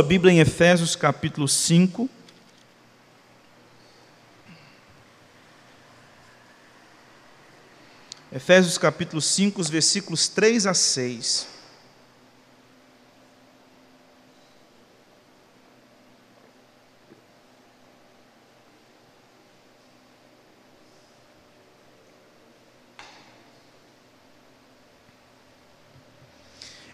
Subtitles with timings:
[0.00, 2.08] a Bíblia em Efésios capítulo 5.
[8.32, 11.59] Efésios capítulo 5, os versículos 3 a 6.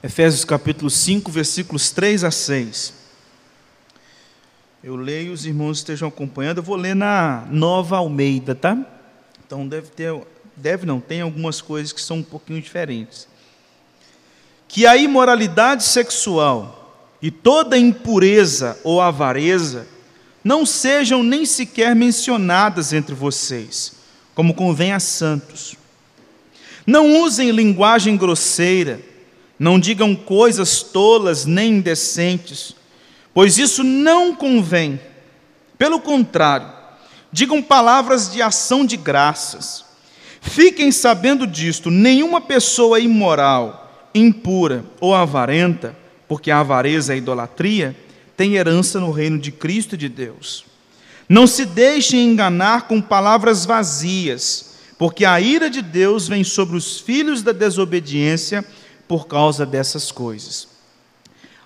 [0.06, 2.95] Efésios capítulo 5, versículos 3 a 6.
[4.80, 6.59] Eu leio, os irmãos estejam acompanhando.
[6.59, 8.79] Eu vou ler na Nova Almeida, tá?
[9.45, 10.15] Então deve ter,
[10.55, 13.27] deve não, tem algumas coisas que são um pouquinho diferentes.
[14.69, 19.88] Que a imoralidade sexual e toda impureza ou avareza
[20.45, 23.95] não sejam nem sequer mencionadas entre vocês,
[24.37, 25.74] como convém a santos.
[26.87, 29.16] Não usem linguagem grosseira
[29.59, 32.74] não digam coisas tolas nem indecentes,
[33.32, 35.01] pois isso não convém.
[35.79, 36.68] Pelo contrário,
[37.32, 39.84] digam palavras de ação de graças.
[40.40, 45.96] Fiquem sabendo disto: nenhuma pessoa imoral, impura ou avarenta,
[46.29, 47.96] porque a avareza é idolatria,
[48.37, 50.65] tem herança no reino de Cristo e de Deus.
[51.29, 57.01] Não se deixem enganar com palavras vazias, porque a ira de Deus vem sobre os
[57.01, 58.65] filhos da desobediência
[59.09, 60.68] por causa dessas coisas.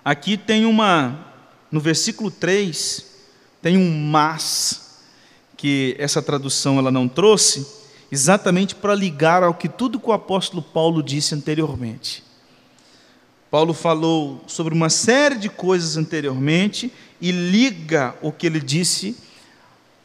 [0.03, 1.27] Aqui tem uma,
[1.71, 3.05] no versículo 3,
[3.61, 4.99] tem um mas,
[5.55, 7.67] que essa tradução ela não trouxe,
[8.11, 12.23] exatamente para ligar ao que tudo que o apóstolo Paulo disse anteriormente.
[13.51, 19.15] Paulo falou sobre uma série de coisas anteriormente e liga o que ele disse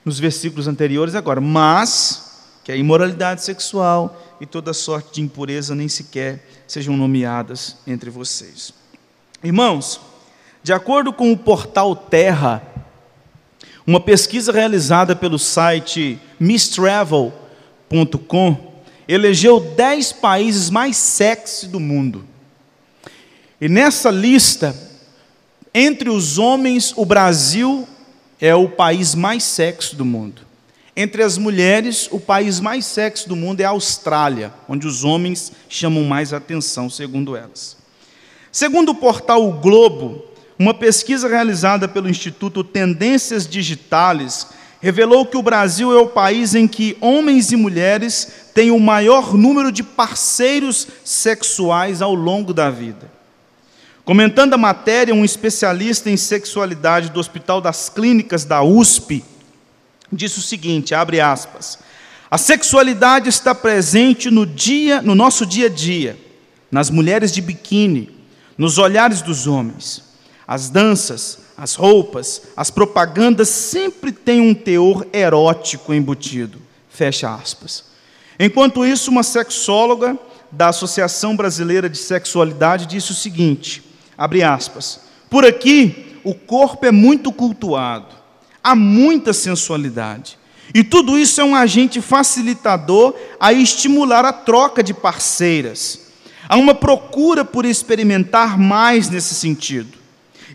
[0.05, 5.89] nos versículos anteriores agora, mas que a imoralidade sexual e toda sorte de impureza nem
[5.89, 8.73] sequer sejam nomeadas entre vocês.
[9.42, 10.01] Irmãos,
[10.62, 12.62] de acordo com o portal Terra,
[13.86, 18.74] uma pesquisa realizada pelo site misstravel.com
[19.08, 22.24] elegeu 10 países mais sexy do mundo.
[23.61, 24.74] E nessa lista,
[25.73, 27.86] entre os homens, o Brasil
[28.41, 30.45] é o país mais sexy do mundo.
[30.98, 35.52] Entre as mulheres, o país mais sexy do mundo é a Austrália, onde os homens
[35.68, 37.77] chamam mais atenção, segundo elas.
[38.51, 40.24] Segundo o portal o Globo,
[40.58, 44.46] uma pesquisa realizada pelo Instituto Tendências Digitales
[44.80, 49.35] revelou que o Brasil é o país em que homens e mulheres têm o maior
[49.35, 53.11] número de parceiros sexuais ao longo da vida.
[54.02, 59.23] Comentando a matéria, um especialista em sexualidade do Hospital das Clínicas da USP,
[60.12, 61.78] disse o seguinte, abre aspas:
[62.30, 66.18] A sexualidade está presente no dia, no nosso dia a dia,
[66.70, 68.11] nas mulheres de biquíni,
[68.56, 70.05] nos olhares dos homens.
[70.46, 76.61] As danças, as roupas, as propagandas sempre têm um teor erótico embutido.
[76.88, 77.84] Fecha aspas.
[78.38, 80.17] Enquanto isso, uma sexóloga
[80.52, 83.83] da Associação Brasileira de Sexualidade disse o seguinte:
[84.17, 85.00] abre aspas.
[85.28, 88.16] Por aqui, o corpo é muito cultuado
[88.67, 90.37] há muita sensualidade.
[90.75, 96.01] E tudo isso é um agente facilitador a estimular a troca de parceiras.
[96.49, 99.97] Há uma procura por experimentar mais nesse sentido.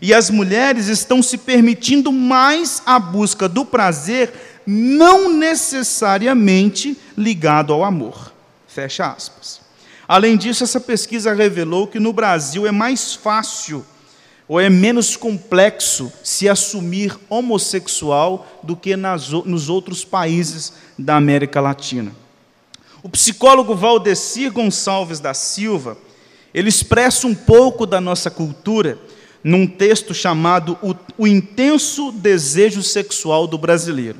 [0.02, 7.82] E as mulheres estão se permitindo mais a busca do prazer, não necessariamente ligado ao
[7.82, 8.30] amor.
[8.68, 9.62] Fecha aspas.
[10.06, 13.86] Além disso, essa pesquisa revelou que no Brasil é mais fácil
[14.52, 21.58] ou é menos complexo se assumir homossexual do que nas, nos outros países da América
[21.58, 22.12] Latina.
[23.02, 25.96] O psicólogo Valdecir Gonçalves da Silva,
[26.52, 28.98] ele expressa um pouco da nossa cultura
[29.42, 34.18] num texto chamado O, o Intenso Desejo Sexual do Brasileiro.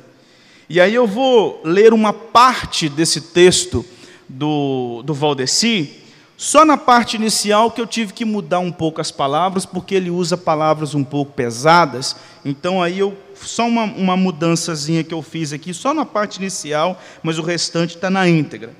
[0.67, 3.85] E aí eu vou ler uma parte desse texto
[4.27, 5.91] do, do Valdeci,
[6.37, 10.09] só na parte inicial que eu tive que mudar um pouco as palavras, porque ele
[10.09, 12.15] usa palavras um pouco pesadas.
[12.43, 16.99] Então aí eu só uma, uma mudançazinha que eu fiz aqui, só na parte inicial,
[17.21, 18.73] mas o restante está na íntegra.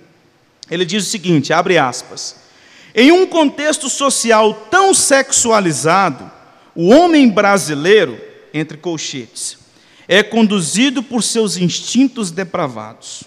[0.70, 2.42] Ele diz o seguinte: abre aspas.
[2.96, 6.30] Em um contexto social tão sexualizado,
[6.76, 8.20] o homem brasileiro,
[8.54, 9.58] entre colchetes,
[10.08, 13.24] é conduzido por seus instintos depravados.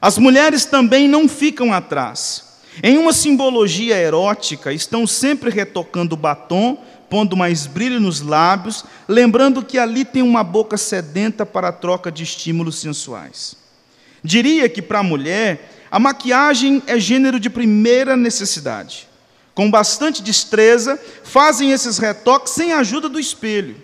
[0.00, 6.78] As mulheres também não ficam atrás em uma simbologia erótica, estão sempre retocando o batom,
[7.10, 12.10] pondo mais brilho nos lábios, lembrando que ali tem uma boca sedenta para a troca
[12.10, 13.56] de estímulos sensuais.
[14.24, 19.08] Diria que para a mulher, a maquiagem é gênero de primeira necessidade.
[19.54, 23.76] Com bastante destreza, fazem esses retoques sem a ajuda do espelho.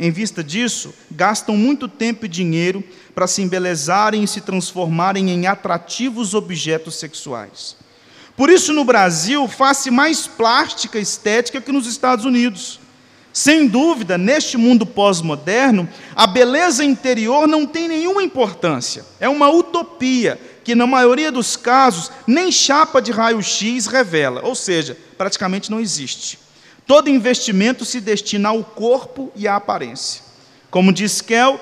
[0.00, 2.82] Em vista disso, gastam muito tempo e dinheiro
[3.14, 7.76] para se embelezarem e se transformarem em atrativos objetos sexuais.
[8.36, 12.80] Por isso, no Brasil, faz-se mais plástica estética que nos Estados Unidos.
[13.32, 19.04] Sem dúvida, neste mundo pós-moderno, a beleza interior não tem nenhuma importância.
[19.18, 24.96] É uma utopia que, na maioria dos casos, nem chapa de raio-x revela, ou seja,
[25.18, 26.38] praticamente não existe.
[26.86, 30.22] Todo investimento se destina ao corpo e à aparência.
[30.70, 31.58] Como diz Kell,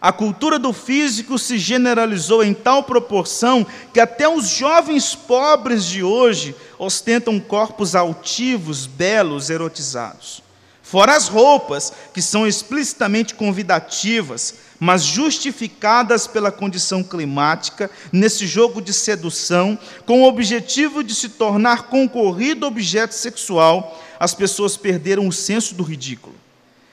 [0.00, 6.02] a cultura do físico se generalizou em tal proporção que até os jovens pobres de
[6.02, 10.42] hoje ostentam corpos altivos, belos, erotizados.
[10.82, 18.94] Fora as roupas, que são explicitamente convidativas, mas justificadas pela condição climática, nesse jogo de
[18.94, 25.74] sedução, com o objetivo de se tornar concorrido objeto sexual, as pessoas perderam o senso
[25.74, 26.34] do ridículo.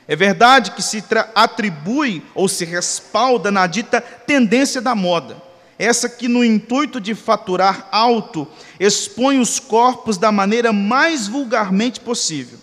[0.08, 1.04] É verdade que se
[1.34, 5.38] atribui ou se respalda na dita tendência da moda,
[5.78, 8.48] essa que, no intuito de faturar alto,
[8.80, 12.60] expõe os corpos da maneira mais vulgarmente possível.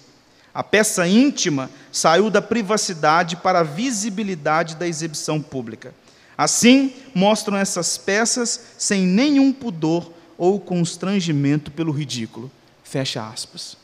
[0.54, 5.94] A peça íntima saiu da privacidade para a visibilidade da exibição pública.
[6.36, 12.50] Assim, mostram essas peças sem nenhum pudor ou constrangimento pelo ridículo.
[12.82, 13.81] Fecha aspas.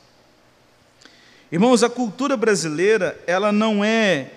[1.51, 4.31] Irmãos, a cultura brasileira, ela não é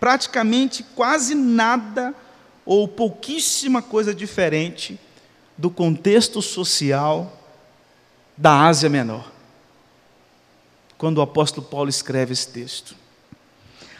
[0.00, 2.14] praticamente quase nada
[2.64, 4.98] ou pouquíssima coisa diferente
[5.56, 7.40] do contexto social
[8.36, 9.30] da Ásia Menor.
[10.98, 12.96] Quando o apóstolo Paulo escreve esse texto.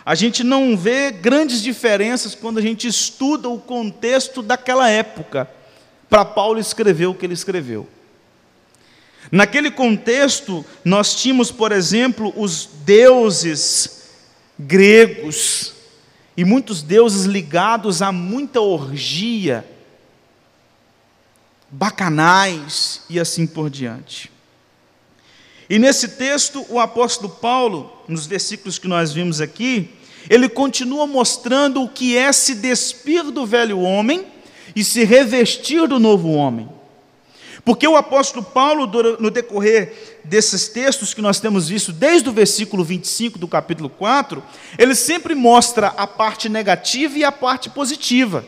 [0.05, 5.51] A gente não vê grandes diferenças quando a gente estuda o contexto daquela época,
[6.09, 7.89] para Paulo escrever o que ele escreveu.
[9.31, 14.05] Naquele contexto, nós tínhamos, por exemplo, os deuses
[14.59, 15.73] gregos,
[16.37, 19.67] e muitos deuses ligados a muita orgia,
[21.71, 24.31] bacanais e assim por diante.
[25.69, 29.91] E nesse texto, o apóstolo Paulo, nos versículos que nós vimos aqui,
[30.29, 34.27] ele continua mostrando o que é se despir do velho homem
[34.75, 36.69] e se revestir do novo homem.
[37.67, 42.85] Porque o apóstolo Paulo, no decorrer desses textos que nós temos visto desde o versículo
[42.85, 44.41] 25 do capítulo 4,
[44.79, 48.45] ele sempre mostra a parte negativa e a parte positiva.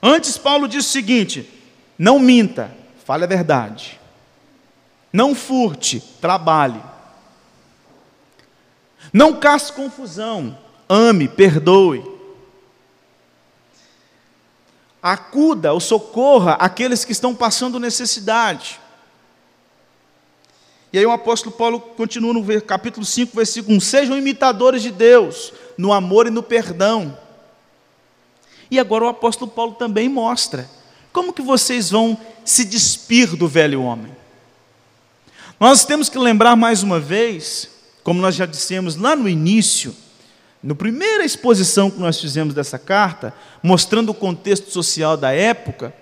[0.00, 1.50] Antes, Paulo diz o seguinte:
[1.98, 2.72] não minta,
[3.04, 3.98] fale a verdade.
[5.12, 6.80] Não furte, trabalhe.
[9.12, 10.56] Não casse confusão,
[10.88, 12.07] ame, perdoe
[15.02, 18.80] acuda ou socorra aqueles que estão passando necessidade.
[20.92, 25.52] E aí o apóstolo Paulo continua no capítulo 5, versículo 1: Sejam imitadores de Deus
[25.76, 27.16] no amor e no perdão.
[28.70, 30.68] E agora o apóstolo Paulo também mostra
[31.12, 34.16] como que vocês vão se despir do velho homem.
[35.58, 37.68] Nós temos que lembrar mais uma vez,
[38.04, 39.94] como nós já dissemos lá no início,
[40.62, 43.32] na primeira exposição que nós fizemos dessa carta,
[43.62, 45.94] mostrando o contexto social da época,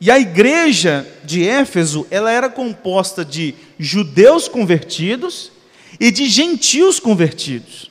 [0.00, 5.52] e a igreja de Éfeso, ela era composta de judeus convertidos
[6.00, 7.90] e de gentios convertidos.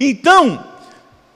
[0.00, 0.64] Então,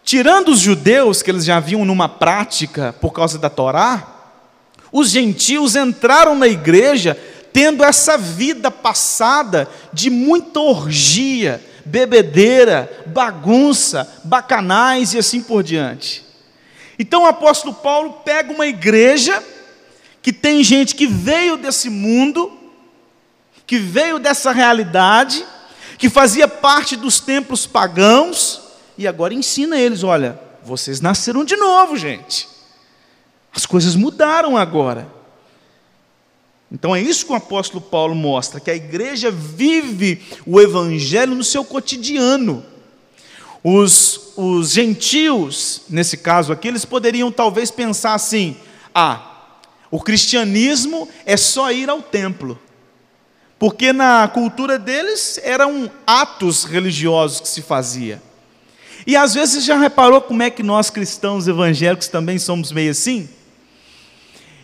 [0.05, 4.15] tirando os judeus que eles já haviam numa prática por causa da Torá,
[4.93, 7.19] os gentios entraram na igreja
[7.53, 16.25] tendo essa vida passada de muita orgia, bebedeira, bagunça, bacanais e assim por diante.
[16.99, 19.43] Então o apóstolo Paulo pega uma igreja
[20.23, 22.53] que tem gente que veio desse mundo,
[23.67, 25.45] que veio dessa realidade,
[25.99, 28.63] que fazia parte dos templos pagãos,
[28.97, 32.49] e agora ensina eles: olha, vocês nasceram de novo, gente.
[33.55, 35.07] As coisas mudaram agora.
[36.75, 41.45] Então é isso que o apóstolo Paulo mostra, que a igreja vive o evangelho no
[41.45, 42.67] seu cotidiano.
[43.63, 48.57] Os, os gentios, nesse caso aqui, eles poderiam talvez pensar assim:
[48.93, 49.53] ah,
[49.89, 52.59] o cristianismo é só ir ao templo.
[53.57, 58.21] Porque na cultura deles eram atos religiosos que se fazia.
[59.07, 63.29] E às vezes já reparou como é que nós cristãos evangélicos também somos meio assim?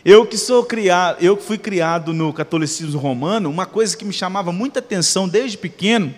[0.03, 4.15] Eu que sou criado, eu que fui criado no catolicismo romano, uma coisa que me
[4.15, 6.15] chamava muita atenção desde pequeno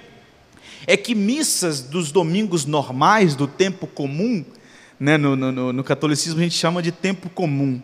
[0.86, 4.44] é que missas dos domingos normais, do tempo comum,
[5.00, 7.82] né, no, no, no catolicismo a gente chama de tempo comum,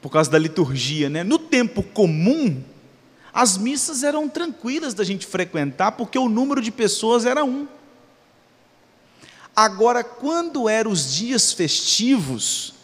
[0.00, 1.10] por causa da liturgia.
[1.10, 1.22] Né?
[1.22, 2.62] No tempo comum,
[3.34, 7.66] as missas eram tranquilas da gente frequentar, porque o número de pessoas era um.
[9.54, 12.75] Agora, quando eram os dias festivos,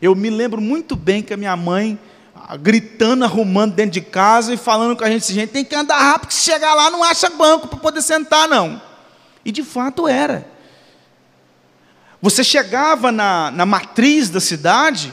[0.00, 1.98] eu me lembro muito bem que a minha mãe
[2.34, 5.98] ah, gritando, arrumando dentro de casa e falando com a gente, gente tem que andar
[5.98, 8.80] rápido, se chegar lá não acha banco para poder sentar não.
[9.44, 10.46] E de fato era.
[12.20, 15.12] Você chegava na, na matriz da cidade,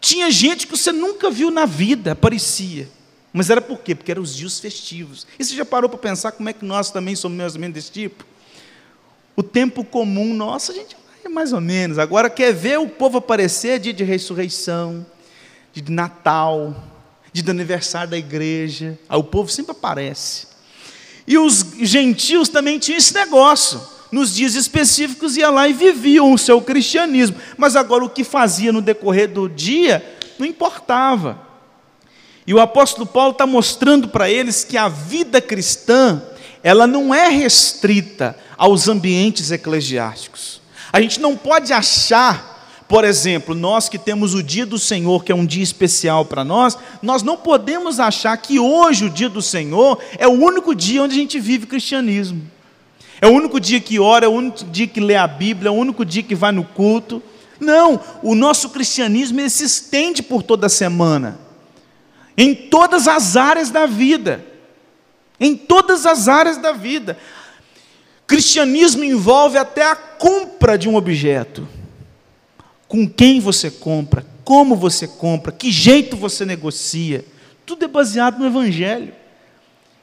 [0.00, 2.88] tinha gente que você nunca viu na vida, aparecia.
[3.32, 3.94] Mas era por quê?
[3.94, 5.26] Porque eram os dias festivos.
[5.38, 7.74] E você já parou para pensar como é que nós também somos mais ou menos
[7.74, 8.24] desse tipo?
[9.36, 11.98] O tempo comum nosso, a gente vai mais ou menos.
[11.98, 15.04] Agora quer ver o povo aparecer dia de ressurreição,
[15.72, 16.74] dia de Natal,
[17.32, 18.98] dia de aniversário da igreja.
[19.08, 20.48] Aí o povo sempre aparece.
[21.26, 23.80] E os gentios também tinham esse negócio.
[24.10, 27.36] Nos dias específicos ia lá e viviam o seu cristianismo.
[27.56, 30.04] Mas agora o que fazia no decorrer do dia
[30.38, 31.40] não importava.
[32.46, 36.20] E o apóstolo Paulo está mostrando para eles que a vida cristã,
[36.62, 40.59] ela não é restrita aos ambientes eclesiásticos.
[40.92, 45.32] A gente não pode achar, por exemplo, nós que temos o dia do Senhor, que
[45.32, 49.42] é um dia especial para nós, nós não podemos achar que hoje o dia do
[49.42, 52.42] Senhor é o único dia onde a gente vive cristianismo.
[53.20, 55.72] É o único dia que ora, é o único dia que lê a Bíblia, é
[55.72, 57.22] o único dia que vai no culto.
[57.60, 61.50] Não, o nosso cristianismo se estende por toda a semana
[62.40, 64.42] em todas as áreas da vida.
[65.38, 67.18] Em todas as áreas da vida.
[68.30, 71.66] Cristianismo envolve até a compra de um objeto.
[72.86, 77.24] Com quem você compra, como você compra, que jeito você negocia.
[77.66, 79.12] Tudo é baseado no Evangelho.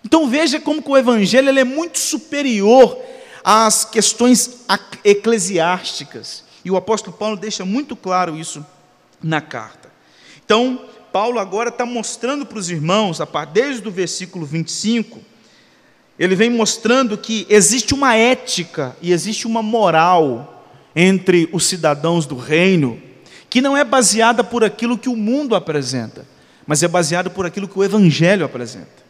[0.04, 3.02] Então veja como que o Evangelho é muito superior
[3.42, 4.66] às questões
[5.06, 6.44] eclesiásticas.
[6.66, 8.66] E o apóstolo Paulo deixa muito claro isso
[9.24, 9.90] na carta.
[10.44, 13.20] Então, Paulo agora está mostrando para os irmãos,
[13.54, 15.18] desde o versículo 25,
[16.20, 22.36] ele vem mostrando que existe uma ética e existe uma moral entre os cidadãos do
[22.36, 23.00] reino,
[23.50, 26.26] que não é baseada por aquilo que o mundo apresenta,
[26.66, 29.06] mas é baseada por aquilo que o Evangelho apresenta.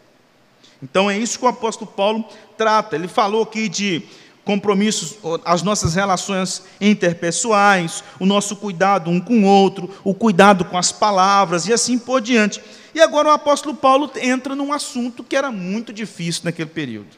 [0.84, 2.26] Então é isso que o apóstolo Paulo
[2.58, 2.96] trata.
[2.96, 4.04] Ele falou aqui de
[4.44, 10.78] compromissos, as nossas relações interpessoais, o nosso cuidado um com o outro, o cuidado com
[10.78, 12.62] as palavras e assim por diante.
[12.98, 17.16] E agora o apóstolo Paulo entra num assunto que era muito difícil naquele período,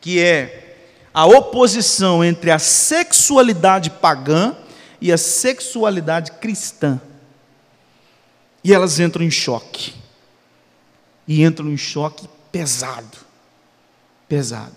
[0.00, 4.56] que é a oposição entre a sexualidade pagã
[5.00, 7.00] e a sexualidade cristã.
[8.64, 9.94] E elas entram em choque.
[11.28, 13.18] E entram em choque pesado.
[14.28, 14.74] Pesado.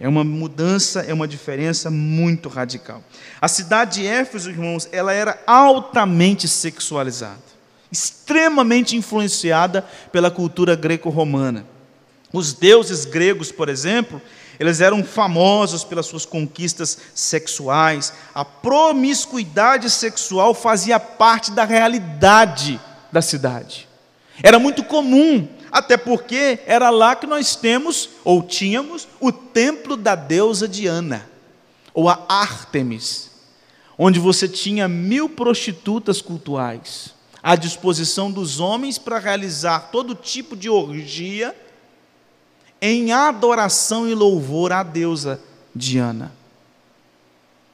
[0.00, 3.04] É uma mudança, é uma diferença muito radical.
[3.38, 7.59] A cidade de Éfeso, irmãos, ela era altamente sexualizada,
[7.90, 9.82] extremamente influenciada
[10.12, 11.66] pela cultura greco-romana.
[12.32, 14.22] Os deuses gregos, por exemplo,
[14.58, 18.12] eles eram famosos pelas suas conquistas sexuais.
[18.34, 22.80] A promiscuidade sexual fazia parte da realidade
[23.10, 23.88] da cidade.
[24.42, 30.14] Era muito comum até porque era lá que nós temos, ou tínhamos, o templo da
[30.14, 31.30] deusa Diana,
[31.94, 33.30] ou a Ártemis,
[33.96, 40.68] onde você tinha mil prostitutas cultuais à disposição dos homens para realizar todo tipo de
[40.68, 41.56] orgia
[42.80, 45.40] em adoração e louvor à deusa
[45.74, 46.32] Diana.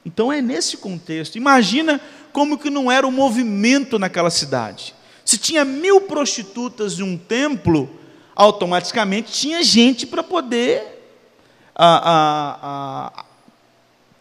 [0.05, 1.37] Então é nesse contexto.
[1.37, 1.99] Imagina
[2.31, 4.95] como que não era o movimento naquela cidade.
[5.25, 7.89] Se tinha mil prostitutas em um templo,
[8.35, 11.01] automaticamente tinha gente para poder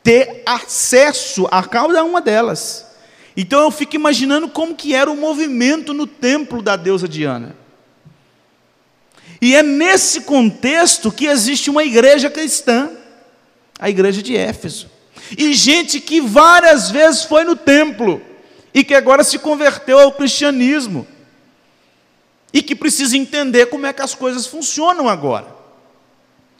[0.02, 2.85] ter acesso a cada uma delas.
[3.36, 7.54] Então eu fico imaginando como que era o movimento no templo da deusa Diana.
[9.40, 12.90] E é nesse contexto que existe uma igreja cristã,
[13.78, 14.90] a igreja de Éfeso.
[15.36, 18.22] E gente que várias vezes foi no templo,
[18.76, 21.06] e que agora se converteu ao cristianismo
[22.52, 25.46] e que precisa entender como é que as coisas funcionam agora.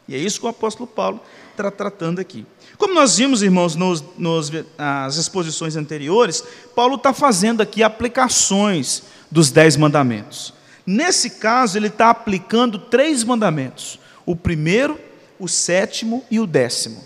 [0.09, 2.47] E é isso que o apóstolo Paulo está tratando aqui.
[2.79, 6.43] Como nós vimos, irmãos, nos, nos, nas exposições anteriores,
[6.75, 10.53] Paulo está fazendo aqui aplicações dos dez mandamentos.
[10.87, 15.01] Nesse caso, ele está aplicando três mandamentos: o primeiro,
[15.39, 17.05] o sétimo e o décimo.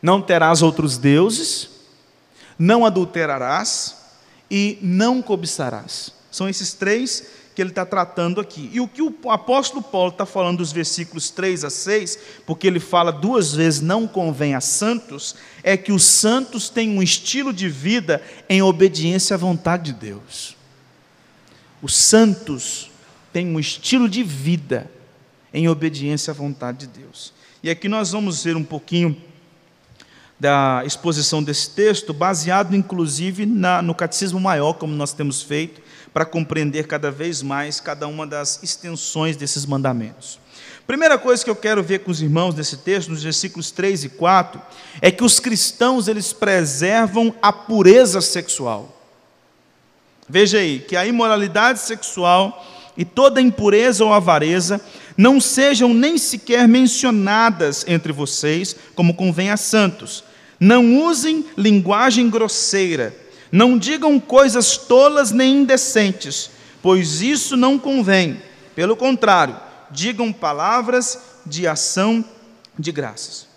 [0.00, 1.68] Não terás outros deuses,
[2.58, 3.98] não adulterarás,
[4.50, 6.12] e não cobiçarás.
[6.30, 7.26] São esses três
[7.58, 8.70] que ele está tratando aqui.
[8.72, 12.78] E o que o apóstolo Paulo está falando dos versículos 3 a 6, porque ele
[12.78, 15.34] fala duas vezes não convém a santos,
[15.64, 20.56] é que os santos têm um estilo de vida em obediência à vontade de Deus.
[21.82, 22.92] Os santos
[23.32, 24.88] tem um estilo de vida
[25.52, 27.32] em obediência à vontade de Deus.
[27.60, 29.20] E aqui nós vamos ver um pouquinho
[30.38, 35.80] da exposição desse texto, baseado inclusive na, no catecismo maior, como nós temos feito,
[36.12, 40.38] para compreender cada vez mais cada uma das extensões desses mandamentos.
[40.86, 44.08] Primeira coisa que eu quero ver com os irmãos nesse texto, nos versículos 3 e
[44.08, 44.60] 4,
[45.02, 48.96] é que os cristãos eles preservam a pureza sexual.
[50.26, 52.64] Veja aí, que a imoralidade sexual
[52.96, 54.80] e toda impureza ou avareza
[55.16, 60.24] não sejam nem sequer mencionadas entre vocês, como convém a santos,
[60.58, 63.16] não usem linguagem grosseira,
[63.50, 66.50] não digam coisas tolas nem indecentes,
[66.82, 68.42] pois isso não convém.
[68.74, 69.58] Pelo contrário,
[69.90, 72.24] digam palavras de ação
[72.78, 73.48] de graças.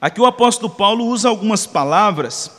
[0.00, 2.50] Aqui o apóstolo Paulo usa algumas palavras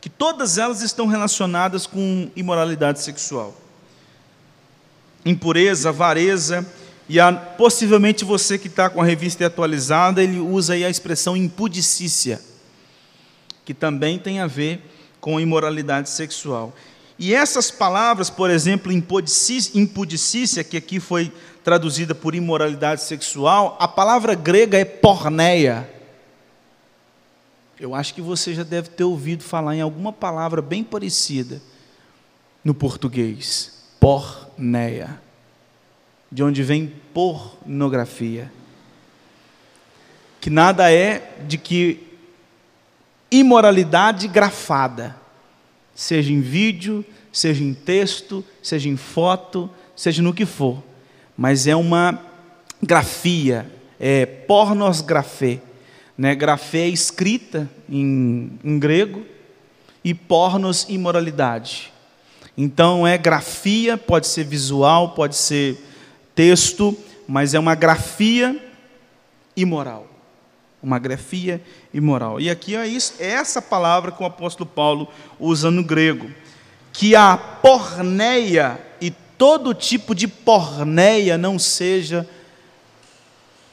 [0.00, 3.54] que todas elas estão relacionadas com imoralidade sexual.
[5.24, 6.64] Impureza, avareza,
[7.08, 11.36] e a, possivelmente você que está com a revista atualizada, ele usa aí a expressão
[11.36, 12.40] impudicícia,
[13.64, 14.80] que também tem a ver
[15.20, 16.74] com imoralidade sexual.
[17.18, 21.32] E essas palavras, por exemplo, impudicícia, que aqui foi
[21.64, 25.88] traduzida por imoralidade sexual, a palavra grega é porneia.
[27.78, 31.60] Eu acho que você já deve ter ouvido falar em alguma palavra bem parecida
[32.64, 33.72] no português.
[34.00, 35.25] Porneia
[36.30, 38.52] de onde vem pornografia.
[40.40, 42.06] Que nada é de que
[43.30, 45.16] imoralidade grafada,
[45.94, 50.82] seja em vídeo, seja em texto, seja em foto, seja no que for,
[51.36, 52.20] mas é uma
[52.82, 55.60] grafia, é pornosgrafê.
[56.16, 56.34] Né?
[56.34, 59.24] Grafê é escrita em, em grego
[60.04, 61.92] e pornos, imoralidade.
[62.56, 65.76] Então é grafia, pode ser visual, pode ser
[66.36, 66.96] texto,
[67.26, 68.62] mas é uma grafia
[69.56, 70.06] imoral.
[70.80, 71.60] Uma grafia
[71.92, 72.40] imoral.
[72.40, 75.08] E aqui é, isso, é essa palavra que o apóstolo Paulo
[75.40, 76.30] usa no grego.
[76.92, 82.28] Que a porneia e todo tipo de porneia não seja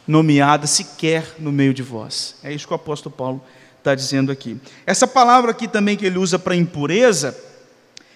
[0.08, 2.36] nomeada sequer no meio de vós.
[2.44, 3.44] É isso que o apóstolo Paulo
[3.78, 4.60] está dizendo aqui.
[4.86, 7.38] Essa palavra aqui também que ele usa para impureza,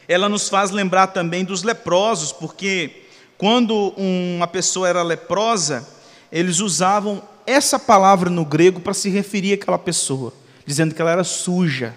[0.07, 3.06] ela nos faz lembrar também dos leprosos, porque
[3.37, 5.87] quando uma pessoa era leprosa,
[6.31, 10.33] eles usavam essa palavra no grego para se referir àquela pessoa,
[10.65, 11.95] dizendo que ela era suja,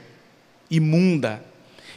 [0.71, 1.43] imunda.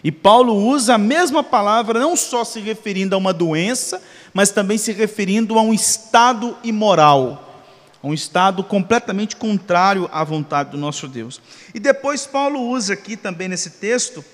[0.03, 4.01] E Paulo usa a mesma palavra, não só se referindo a uma doença,
[4.33, 7.63] mas também se referindo a um estado imoral,
[8.03, 11.39] um estado completamente contrário à vontade do nosso Deus.
[11.73, 14.25] E depois Paulo usa aqui também nesse texto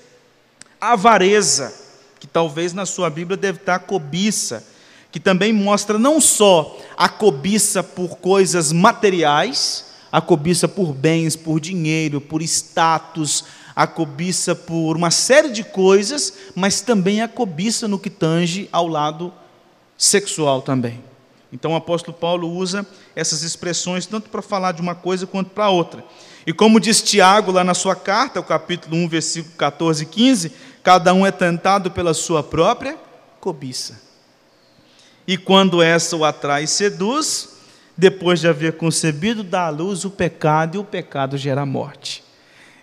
[0.80, 1.72] a avareza,
[2.18, 4.66] que talvez na sua Bíblia deve estar cobiça,
[5.10, 11.60] que também mostra não só a cobiça por coisas materiais, a cobiça por bens, por
[11.60, 13.44] dinheiro, por status,
[13.74, 18.86] a cobiça por uma série de coisas, mas também a cobiça no que tange ao
[18.86, 19.32] lado
[19.96, 21.02] sexual também.
[21.52, 25.68] Então o apóstolo Paulo usa essas expressões tanto para falar de uma coisa quanto para
[25.68, 26.04] outra.
[26.46, 30.52] E como diz Tiago lá na sua carta, o capítulo 1, versículo 14 e 15,
[30.82, 32.96] cada um é tentado pela sua própria
[33.40, 34.09] cobiça.
[35.30, 37.50] E quando essa o atrai e seduz,
[37.96, 42.24] depois de haver concebido, dá à luz o pecado, e o pecado gera morte.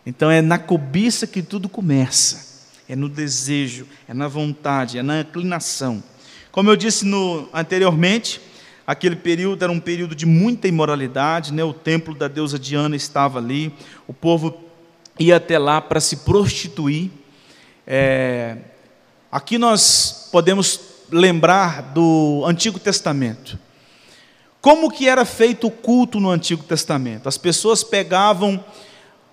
[0.05, 5.19] Então é na cobiça que tudo começa, é no desejo, é na vontade, é na
[5.19, 6.01] inclinação.
[6.49, 8.39] Como eu disse no, anteriormente,
[8.87, 11.65] aquele período era um período de muita imoralidade, né?
[11.65, 13.73] o templo da deusa Diana estava ali,
[14.07, 14.57] o povo
[15.19, 17.11] ia até lá para se prostituir.
[17.85, 18.55] É,
[19.29, 23.57] aqui nós podemos lembrar do Antigo Testamento.
[24.61, 27.29] Como que era feito o culto no Antigo Testamento?
[27.29, 28.63] As pessoas pegavam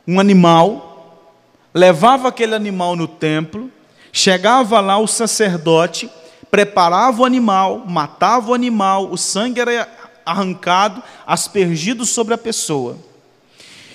[0.06, 1.32] um animal,
[1.72, 3.70] levavam aquele animal no templo,
[4.12, 6.08] chegava lá o sacerdote,
[6.50, 9.88] preparava o animal, matava o animal, o sangue era
[10.24, 12.96] arrancado, aspergido sobre a pessoa.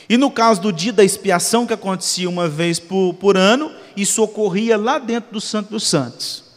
[0.09, 4.23] E no caso do dia da expiação, que acontecia uma vez por, por ano, isso
[4.23, 6.48] ocorria lá dentro do Santo dos Santos.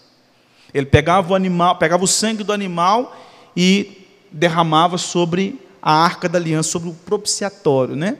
[0.72, 3.16] Ele pegava o animal, pegava o sangue do animal
[3.56, 8.16] e derramava sobre a arca da aliança, sobre o propiciatório, né?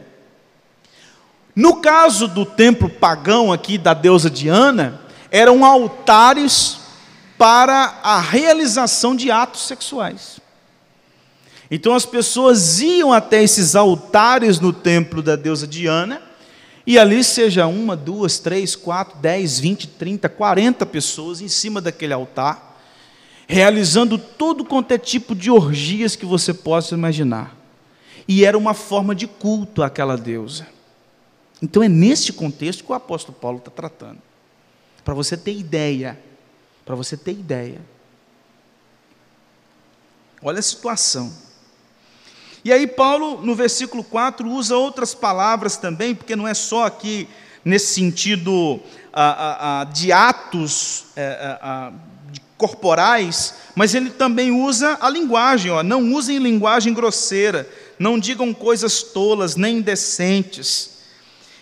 [1.55, 6.79] No caso do templo pagão aqui da deusa Diana, eram altares
[7.39, 10.41] para a realização de atos sexuais.
[11.71, 16.21] Então as pessoas iam até esses altares no templo da deusa Diana
[16.87, 22.13] E ali seja uma, duas, três, quatro, dez, vinte, trinta, quarenta pessoas em cima daquele
[22.13, 22.81] altar,
[23.47, 27.57] realizando todo quanto é tipo de orgias que você possa imaginar.
[28.27, 30.67] E era uma forma de culto àquela deusa.
[31.61, 34.19] Então é nesse contexto que o apóstolo Paulo está tratando.
[35.05, 36.19] Para você ter ideia,
[36.85, 37.81] para você ter ideia.
[40.43, 41.33] Olha a situação.
[42.65, 47.29] E aí, Paulo, no versículo 4, usa outras palavras também, porque não é só aqui
[47.65, 48.81] nesse sentido
[49.93, 51.07] de atos
[52.31, 58.55] de corporais, mas ele também usa a linguagem, ó, não usem linguagem grosseira, não digam
[58.55, 60.91] coisas tolas, nem indecentes.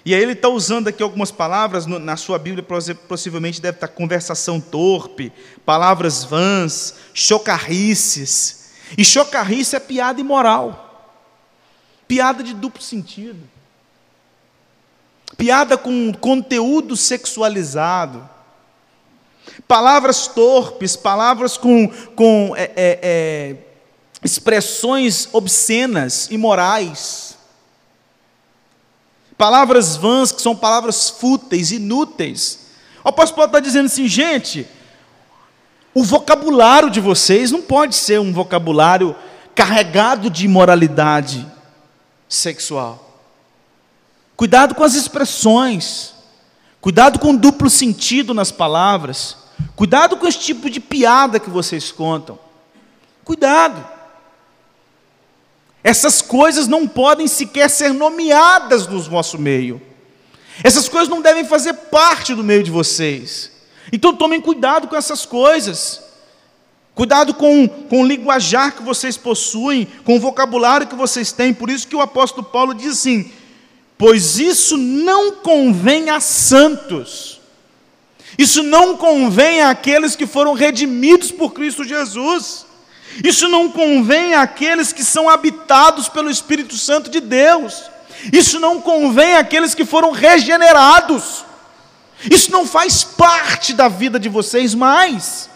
[0.05, 2.67] E aí ele está usando aqui algumas palavras, na sua Bíblia
[3.09, 5.33] possivelmente deve estar conversação torpe,
[5.65, 8.69] palavras vãs, chocarrices.
[8.99, 10.89] E chocarrice é piada imoral
[12.11, 13.39] piada de duplo sentido,
[15.37, 18.29] piada com conteúdo sexualizado,
[19.69, 23.57] palavras torpes, palavras com, com é, é, é,
[24.25, 27.39] expressões obscenas, imorais,
[29.39, 32.71] palavras vãs, que são palavras fúteis, inúteis.
[33.05, 34.67] O apóstolo Paulo está dizendo assim, gente,
[35.95, 39.15] o vocabulário de vocês não pode ser um vocabulário
[39.55, 41.60] carregado de imoralidade
[42.31, 43.21] sexual.
[44.37, 46.15] Cuidado com as expressões.
[46.81, 49.37] Cuidado com o duplo sentido nas palavras.
[49.77, 52.39] Cuidado com esse tipo de piada que vocês contam.
[53.23, 53.87] Cuidado.
[55.83, 59.83] Essas coisas não podem sequer ser nomeadas no vosso meio.
[60.63, 63.51] Essas coisas não devem fazer parte do meio de vocês.
[63.93, 66.03] Então tomem cuidado com essas coisas.
[66.95, 71.55] Cuidado com, com o linguajar que vocês possuem, com o vocabulário que vocês têm.
[71.55, 73.31] Por isso que o apóstolo Paulo diz assim:
[74.01, 77.39] Pois isso não convém a santos,
[78.39, 82.65] isso não convém àqueles que foram redimidos por Cristo Jesus,
[83.23, 87.83] isso não convém àqueles que são habitados pelo Espírito Santo de Deus,
[88.33, 91.45] isso não convém àqueles que foram regenerados,
[92.31, 95.50] isso não faz parte da vida de vocês mais.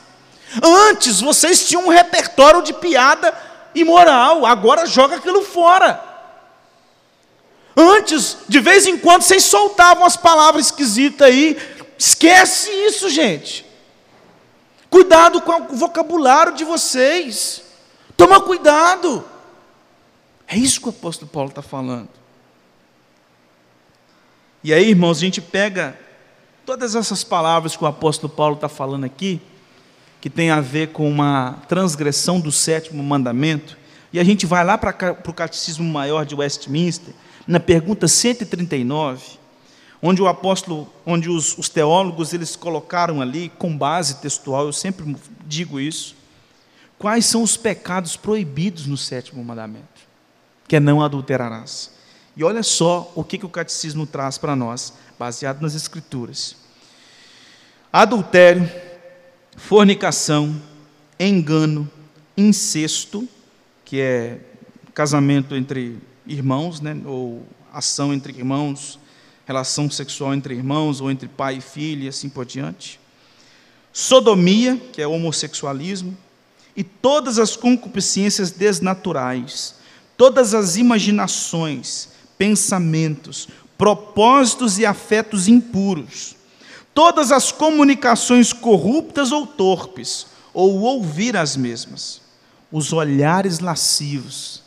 [0.62, 3.34] Antes vocês tinham um repertório de piada
[3.74, 6.02] imoral, agora joga aquilo fora.
[7.76, 11.58] Antes, de vez em quando, vocês soltavam as palavras esquisitas aí.
[11.98, 13.66] Esquece isso, gente.
[14.88, 17.62] Cuidado com o vocabulário de vocês.
[18.16, 19.24] Toma cuidado.
[20.46, 22.08] É isso que o apóstolo Paulo está falando.
[24.62, 25.98] E aí, irmãos, a gente pega
[26.64, 29.42] todas essas palavras que o apóstolo Paulo está falando aqui
[30.24, 33.76] que tem a ver com uma transgressão do sétimo mandamento,
[34.10, 37.12] e a gente vai lá para o Catecismo Maior de Westminster,
[37.46, 39.22] na pergunta 139,
[40.00, 45.14] onde o apóstolo, onde os, os teólogos eles colocaram ali, com base textual, eu sempre
[45.46, 46.16] digo isso,
[46.98, 50.08] quais são os pecados proibidos no sétimo mandamento,
[50.66, 51.90] que é não adulterarás.
[52.34, 56.56] E olha só o que, que o catecismo traz para nós, baseado nas escrituras.
[57.92, 58.93] Adultério,
[59.56, 60.60] fornicação,
[61.18, 61.90] engano,
[62.36, 63.28] incesto,
[63.84, 64.40] que é
[64.92, 68.98] casamento entre irmãos, né, ou ação entre irmãos,
[69.46, 72.98] relação sexual entre irmãos, ou entre pai e filho, e assim por diante.
[73.92, 76.16] Sodomia, que é homossexualismo,
[76.76, 79.76] e todas as concupiscências desnaturais,
[80.16, 86.33] todas as imaginações, pensamentos, propósitos e afetos impuros
[86.94, 92.22] todas as comunicações corruptas ou torpes, ou ouvir as mesmas,
[92.70, 94.62] os olhares lascivos.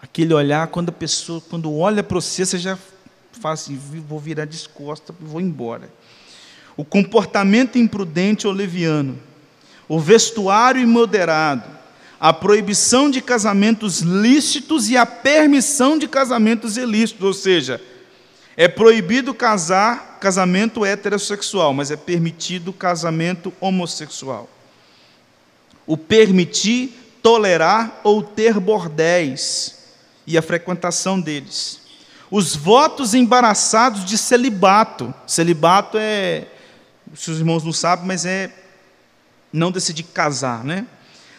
[0.00, 2.78] Aquele olhar quando a pessoa, quando olha para você, você já
[3.32, 5.90] fala assim, vou virar de costas vou embora.
[6.76, 9.18] O comportamento imprudente ou leviano,
[9.88, 11.78] o vestuário imoderado,
[12.20, 17.80] a proibição de casamentos lícitos e a permissão de casamentos ilícitos, ou seja,
[18.60, 24.50] é proibido casar casamento heterossexual, mas é permitido casamento homossexual.
[25.86, 29.76] O permitir, tolerar ou ter bordéis
[30.26, 31.82] e a frequentação deles.
[32.28, 35.14] Os votos embaraçados de celibato.
[35.24, 36.48] Celibato é,
[37.14, 38.50] se os irmãos não sabem, mas é
[39.52, 40.84] não decidir casar, né?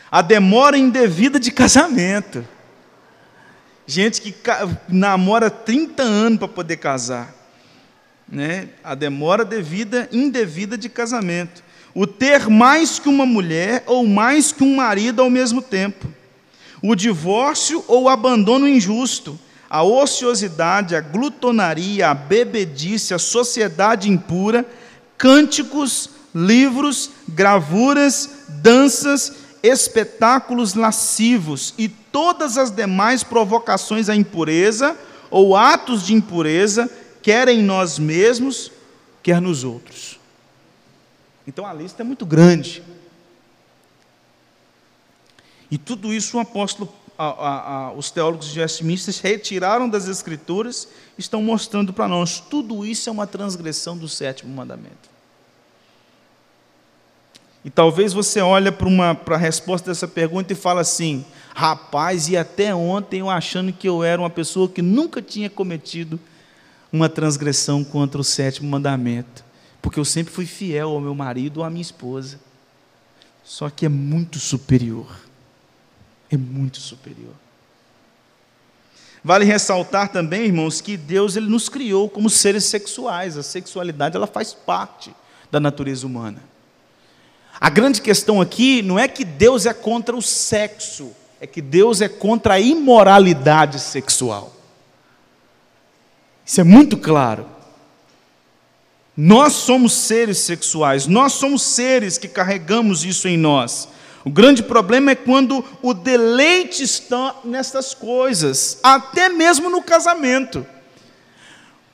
[0.09, 2.47] A demora indevida de casamento.
[3.89, 4.35] Gente que
[4.87, 7.33] namora 30 anos para poder casar.
[8.31, 8.69] Né?
[8.83, 11.63] A demora devida, indevida de casamento.
[11.95, 16.07] O ter mais que uma mulher ou mais que um marido ao mesmo tempo.
[16.83, 19.39] O divórcio ou abandono injusto.
[19.67, 24.67] a ociosidade, a glutonaria, a bebedice, a sociedade impura,
[25.17, 34.97] cânticos, livros, gravuras, danças, espetáculos lascivos e todas as demais provocações à impureza
[35.29, 36.89] ou atos de impureza,
[37.21, 38.71] quer em nós mesmos,
[39.21, 40.19] quer nos outros.
[41.45, 42.83] Então a lista é muito grande.
[45.69, 50.87] E tudo isso o apóstolo, a, a, a, os teólogos de Westminster retiraram das Escrituras,
[51.17, 52.39] estão mostrando para nós.
[52.39, 55.18] Tudo isso é uma transgressão do sétimo mandamento.
[57.63, 62.73] E talvez você olhe para a resposta dessa pergunta e fala assim: rapaz, e até
[62.73, 66.19] ontem eu achando que eu era uma pessoa que nunca tinha cometido
[66.91, 69.43] uma transgressão contra o sétimo mandamento,
[69.81, 72.39] porque eu sempre fui fiel ao meu marido ou à minha esposa.
[73.43, 75.07] Só que é muito superior
[76.29, 77.33] é muito superior.
[79.23, 83.35] Vale ressaltar também, irmãos, que Deus ele nos criou como seres sexuais.
[83.35, 85.13] A sexualidade ela faz parte
[85.51, 86.41] da natureza humana.
[87.59, 91.99] A grande questão aqui não é que Deus é contra o sexo, é que Deus
[91.99, 94.55] é contra a imoralidade sexual.
[96.45, 97.45] Isso é muito claro.
[99.15, 103.89] Nós somos seres sexuais, nós somos seres que carregamos isso em nós.
[104.23, 110.65] O grande problema é quando o deleite está nessas coisas, até mesmo no casamento.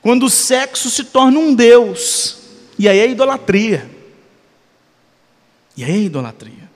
[0.01, 2.38] Quando o sexo se torna um Deus,
[2.78, 3.94] e aí é idolatria.
[5.77, 6.69] E aí é idolatria.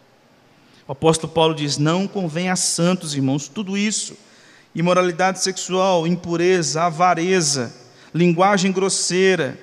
[0.88, 4.16] O apóstolo Paulo diz: Não convém a santos, irmãos, tudo isso:
[4.74, 7.74] imoralidade sexual, impureza, avareza,
[8.14, 9.58] linguagem grosseira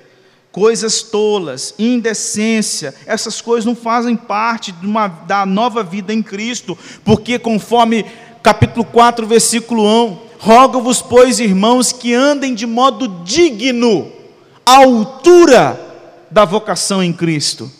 [0.57, 7.37] coisas tolas, indecência, essas coisas não fazem parte uma, da nova vida em Cristo, porque
[7.37, 8.03] conforme
[8.41, 14.11] capítulo 4, versículo 1, rogo-vos, pois, irmãos, que andem de modo digno,
[14.65, 15.79] à altura
[16.31, 17.71] da vocação em Cristo.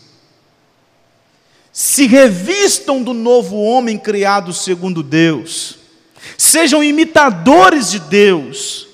[1.80, 5.76] Se revistam do novo homem criado segundo Deus,
[6.36, 8.88] sejam imitadores de Deus,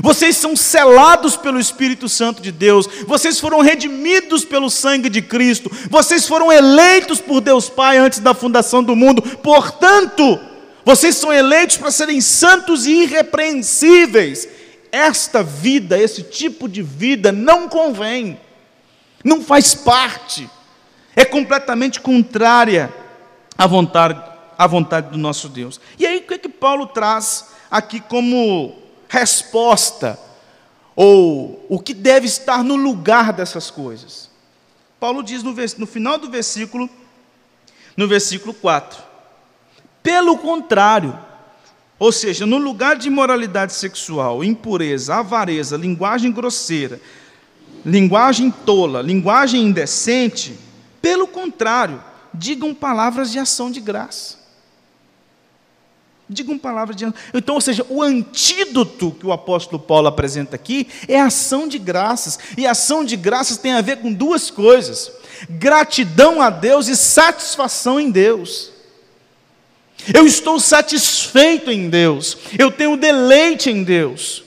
[0.00, 5.68] vocês são selados pelo Espírito Santo de Deus, vocês foram redimidos pelo sangue de Cristo,
[5.90, 10.38] vocês foram eleitos por Deus Pai antes da fundação do mundo, portanto,
[10.84, 14.48] vocês são eleitos para serem santos e irrepreensíveis.
[14.92, 18.38] Esta vida, esse tipo de vida, não convém,
[19.24, 20.48] não faz parte,
[21.14, 22.92] é completamente contrária
[23.56, 24.20] à vontade,
[24.56, 25.80] à vontade do nosso Deus.
[25.98, 28.74] E aí, o que, é que Paulo traz aqui como
[29.08, 30.18] resposta,
[30.94, 34.30] ou o que deve estar no lugar dessas coisas.
[34.98, 36.88] Paulo diz no, no final do versículo,
[37.96, 39.02] no versículo 4:
[40.02, 41.18] pelo contrário,
[41.98, 47.00] ou seja, no lugar de imoralidade sexual, impureza, avareza, linguagem grosseira,
[47.84, 50.58] linguagem tola, linguagem indecente,
[51.00, 54.38] pelo contrário, digam palavras de ação de graça.
[56.28, 61.20] Digam palavras de Então, ou seja, o antídoto que o apóstolo Paulo apresenta aqui é
[61.20, 62.38] ação de graças.
[62.56, 65.10] E ação de graças tem a ver com duas coisas:
[65.48, 68.70] gratidão a Deus e satisfação em Deus.
[70.14, 74.44] Eu estou satisfeito em Deus, eu tenho deleite em Deus.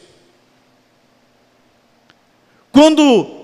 [2.72, 3.43] Quando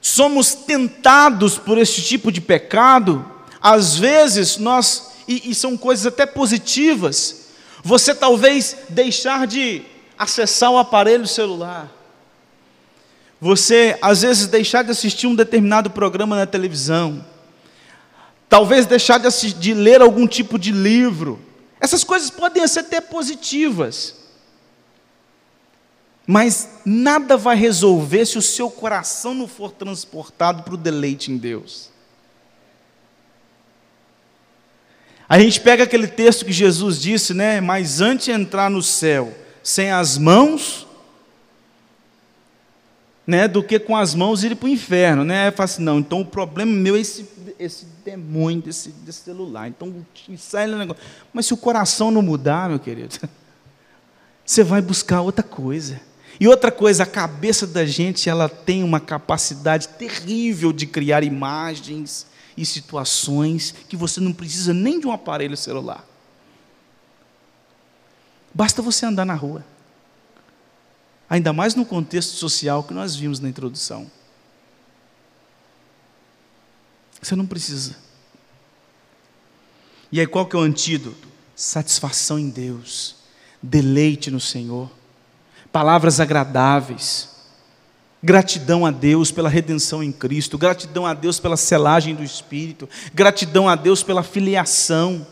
[0.00, 3.24] somos tentados por esse tipo de pecado,
[3.60, 7.46] às vezes nós e, e são coisas até positivas.
[7.84, 9.82] Você talvez deixar de
[10.18, 11.90] acessar o aparelho celular.
[13.40, 17.24] Você, às vezes, deixar de assistir um determinado programa na televisão.
[18.48, 21.40] Talvez deixar de, assistir, de ler algum tipo de livro.
[21.80, 24.16] Essas coisas podem ser até positivas.
[26.32, 31.36] Mas nada vai resolver se o seu coração não for transportado para o deleite em
[31.36, 31.90] Deus.
[35.28, 37.60] A gente pega aquele texto que Jesus disse, né?
[37.60, 40.86] Mas antes de entrar no céu sem as mãos,
[43.26, 43.48] né?
[43.48, 45.50] Do que com as mãos ir para o inferno, né?
[45.50, 49.66] Fala assim, não, então o problema meu é esse, esse demônio desse, desse celular.
[49.66, 50.06] Então
[50.38, 51.02] sai o negócio.
[51.32, 53.18] Mas se o coração não mudar, meu querido,
[54.46, 56.08] você vai buscar outra coisa.
[56.38, 62.26] E outra coisa, a cabeça da gente, ela tem uma capacidade terrível de criar imagens,
[62.60, 66.04] e situações que você não precisa nem de um aparelho celular.
[68.52, 69.64] Basta você andar na rua.
[71.28, 74.10] Ainda mais no contexto social que nós vimos na introdução.
[77.22, 77.96] Você não precisa.
[80.12, 81.28] E aí qual que é o antídoto?
[81.56, 83.16] Satisfação em Deus.
[83.62, 84.90] deleite no Senhor,
[85.72, 87.28] palavras agradáveis,
[88.22, 93.68] gratidão a Deus pela redenção em Cristo, gratidão a Deus pela selagem do Espírito, gratidão
[93.68, 95.26] a Deus pela filiação.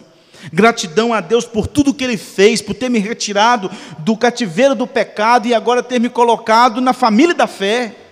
[0.52, 4.86] Gratidão a Deus por tudo que Ele fez, por ter me retirado do cativeiro do
[4.86, 8.07] pecado e agora ter me colocado na família da fé.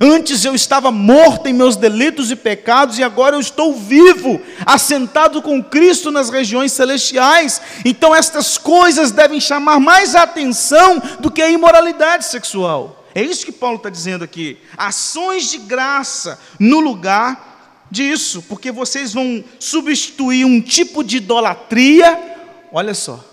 [0.00, 5.40] Antes eu estava morto em meus delitos e pecados, e agora eu estou vivo, assentado
[5.40, 7.60] com Cristo nas regiões celestiais.
[7.84, 13.06] Então, estas coisas devem chamar mais atenção do que a imoralidade sexual.
[13.14, 14.58] É isso que Paulo está dizendo aqui.
[14.76, 22.36] Ações de graça no lugar disso, porque vocês vão substituir um tipo de idolatria.
[22.70, 23.24] Olha só,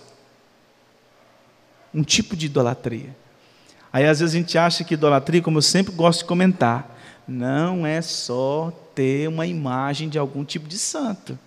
[1.93, 3.24] um tipo de idolatria
[3.95, 7.87] Aí às vezes a gente acha que idolatria, como eu sempre gosto de comentar, não
[7.87, 11.39] é só ter uma imagem de algum tipo de santo.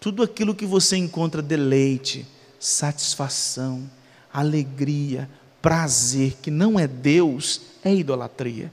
[0.00, 2.26] Tudo aquilo que você encontra deleite,
[2.58, 3.88] satisfação,
[4.32, 5.30] alegria,
[5.62, 8.72] prazer, que não é Deus, é idolatria.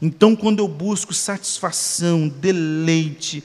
[0.00, 3.44] Então, quando eu busco satisfação, deleite,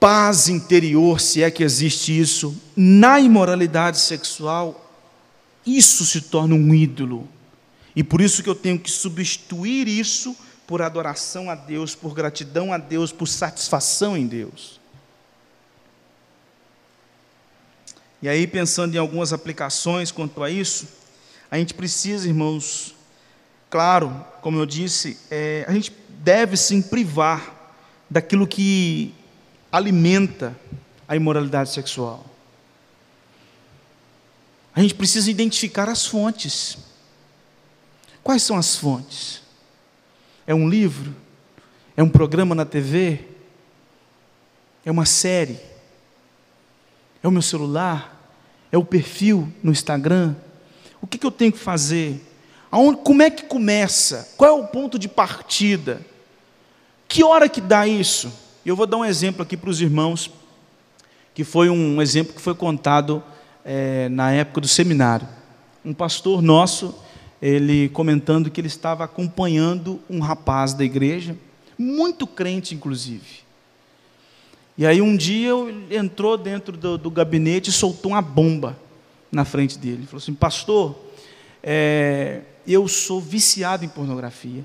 [0.00, 4.83] paz interior, se é que existe isso, na imoralidade sexual,
[5.66, 7.28] isso se torna um ídolo.
[7.96, 12.72] E por isso que eu tenho que substituir isso por adoração a Deus, por gratidão
[12.72, 14.80] a Deus, por satisfação em Deus.
[18.20, 20.88] E aí, pensando em algumas aplicações quanto a isso,
[21.50, 22.94] a gente precisa, irmãos,
[23.68, 27.74] claro, como eu disse, é, a gente deve sim privar
[28.08, 29.14] daquilo que
[29.70, 30.56] alimenta
[31.06, 32.24] a imoralidade sexual.
[34.74, 36.78] A gente precisa identificar as fontes.
[38.22, 39.42] Quais são as fontes?
[40.46, 41.14] É um livro?
[41.96, 43.20] É um programa na TV?
[44.84, 45.58] É uma série?
[47.22, 48.34] É o meu celular?
[48.72, 50.34] É o perfil no Instagram?
[51.00, 52.20] O que, que eu tenho que fazer?
[52.70, 54.28] Aonde, como é que começa?
[54.36, 56.04] Qual é o ponto de partida?
[57.06, 58.32] Que hora que dá isso?
[58.66, 60.30] Eu vou dar um exemplo aqui para os irmãos,
[61.32, 63.22] que foi um exemplo que foi contado
[63.64, 65.26] é, na época do seminário.
[65.84, 66.94] Um pastor nosso,
[67.40, 71.36] ele comentando que ele estava acompanhando um rapaz da igreja,
[71.78, 73.44] muito crente inclusive.
[74.76, 78.76] E aí um dia ele entrou dentro do, do gabinete e soltou uma bomba
[79.30, 79.98] na frente dele.
[79.98, 80.96] Ele falou assim, pastor,
[81.62, 84.64] é, eu sou viciado em pornografia.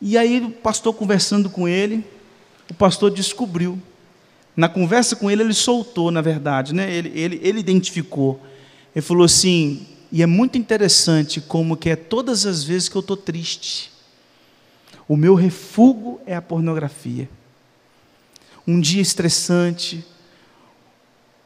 [0.00, 2.04] E aí o pastor conversando com ele,
[2.70, 3.80] o pastor descobriu
[4.56, 6.92] na conversa com ele, ele soltou, na verdade, né?
[6.92, 8.40] ele, ele, ele identificou.
[8.94, 13.00] Ele falou assim, e é muito interessante como que é todas as vezes que eu
[13.00, 13.90] estou triste.
[15.08, 17.28] O meu refúgio é a pornografia.
[18.66, 20.04] Um dia estressante,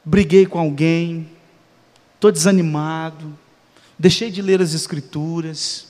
[0.05, 1.29] briguei com alguém,
[2.14, 3.37] estou desanimado,
[3.99, 5.88] deixei de ler as escrituras,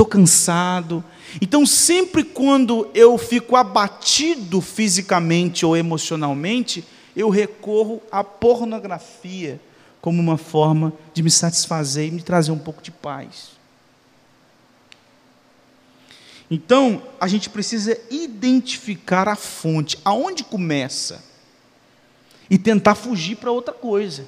[0.00, 1.04] estou cansado.
[1.40, 6.84] Então, sempre quando eu fico abatido fisicamente ou emocionalmente,
[7.14, 9.60] eu recorro à pornografia
[10.00, 13.50] como uma forma de me satisfazer e me trazer um pouco de paz.
[16.50, 21.22] Então, a gente precisa identificar a fonte, aonde começa,
[22.48, 24.26] e tentar fugir para outra coisa.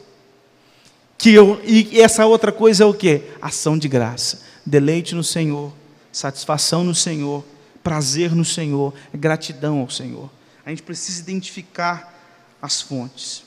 [1.19, 3.23] Que eu, e essa outra coisa é o que?
[3.41, 5.73] Ação de graça deleite no Senhor,
[6.13, 7.45] satisfação no Senhor,
[7.83, 10.31] prazer no Senhor, gratidão ao Senhor.
[10.65, 12.13] A gente precisa identificar
[12.61, 13.45] as fontes.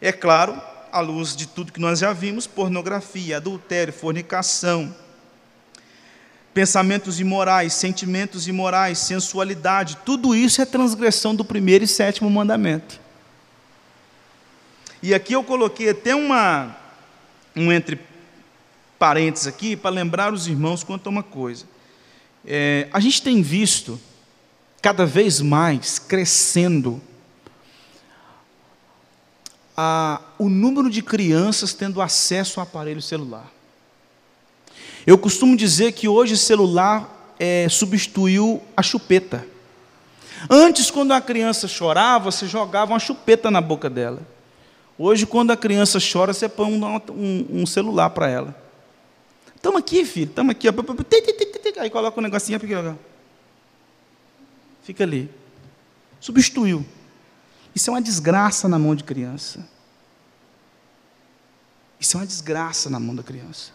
[0.00, 4.94] É claro, à luz de tudo que nós já vimos, pornografia, adultério, fornicação,
[6.52, 13.00] pensamentos imorais, sentimentos imorais, sensualidade, tudo isso é transgressão do primeiro e sétimo mandamento.
[15.02, 16.76] E aqui eu coloquei até uma
[17.54, 17.96] um entre
[19.02, 21.64] parênteses aqui para lembrar os irmãos quanto a uma coisa.
[22.46, 24.00] É, a gente tem visto
[24.80, 27.02] cada vez mais crescendo
[29.76, 33.50] a, o número de crianças tendo acesso ao aparelho celular.
[35.04, 39.44] Eu costumo dizer que hoje celular é, substituiu a chupeta.
[40.48, 44.22] Antes, quando a criança chorava, você jogava uma chupeta na boca dela.
[44.96, 48.61] Hoje, quando a criança chora, você põe um, um, um celular para ela.
[49.62, 50.68] Toma aqui, filho, toma aqui.
[51.78, 52.58] Aí coloca um negocinho,
[54.82, 55.30] fica ali.
[56.20, 56.84] Substituiu.
[57.74, 59.66] Isso é uma desgraça na mão de criança.
[61.98, 63.70] Isso é uma desgraça na mão da criança.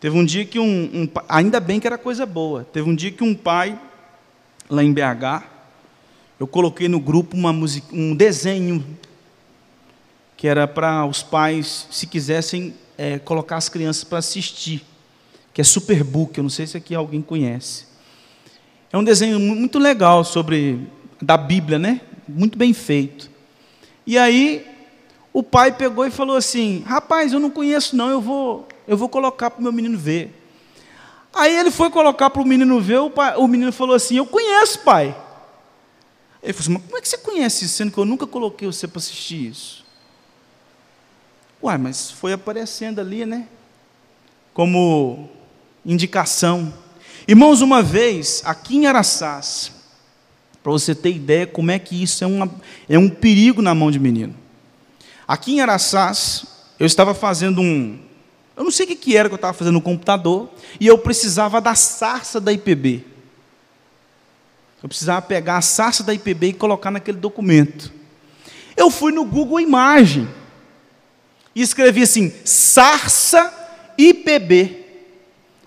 [0.00, 2.64] Teve um dia que um, um, ainda bem que era coisa boa.
[2.64, 3.80] Teve um dia que um pai
[4.68, 5.52] lá em BH
[6.40, 7.52] eu coloquei no grupo uma
[7.92, 8.84] um desenho
[10.42, 14.84] que era para os pais, se quisessem, é, colocar as crianças para assistir,
[15.54, 17.86] que é Superbook, eu não sei se aqui alguém conhece.
[18.92, 20.80] É um desenho muito legal sobre
[21.20, 22.00] da Bíblia, né?
[22.26, 23.30] Muito bem feito.
[24.04, 24.66] E aí
[25.32, 29.08] o pai pegou e falou assim: "Rapaz, eu não conheço não, eu vou eu vou
[29.08, 30.36] colocar para o meu menino ver".
[31.32, 34.26] Aí ele foi colocar para o menino ver, o, pai, o menino falou assim: "Eu
[34.26, 35.16] conheço, pai".
[36.42, 38.66] Ele falou assim: "Mas como é que você conhece isso, sendo que eu nunca coloquei
[38.66, 39.81] você para assistir isso?"
[41.62, 43.46] Uai, mas foi aparecendo ali, né?
[44.52, 45.30] Como
[45.86, 46.74] indicação.
[47.26, 49.70] Irmãos, uma vez, aqui em Araçás,
[50.60, 52.50] para você ter ideia como é que isso é, uma,
[52.88, 54.34] é um perigo na mão de menino.
[55.26, 56.44] Aqui em Araçás,
[56.80, 57.96] eu estava fazendo um.
[58.56, 60.50] Eu não sei o que, que era que eu estava fazendo no computador,
[60.80, 63.04] e eu precisava da sarça da IPB.
[64.82, 67.92] Eu precisava pegar a sarça da IPB e colocar naquele documento.
[68.76, 70.28] Eu fui no Google Imagem
[71.54, 73.52] e escrevi assim: sarça
[73.96, 74.82] IPB.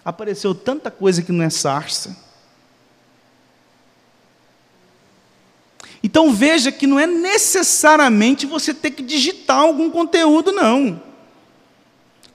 [0.04, 2.26] Apareceu tanta coisa que não é sarça.
[6.04, 11.02] Então veja que não é necessariamente você ter que digitar algum conteúdo, não.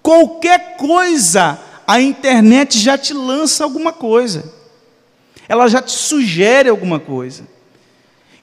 [0.02, 4.52] Qualquer coisa, a internet já te lança alguma coisa.
[5.48, 7.46] Ela já te sugere alguma coisa.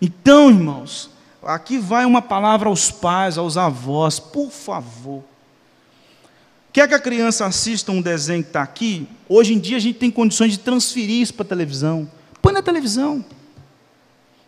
[0.02, 1.10] Então, irmãos,
[1.44, 5.24] Aqui vai uma palavra aos pais, aos avós, por favor.
[6.74, 9.08] Quer que a criança assista um desenho que está aqui?
[9.28, 12.10] Hoje em dia a gente tem condições de transferir isso para a televisão.
[12.42, 13.24] Põe na televisão.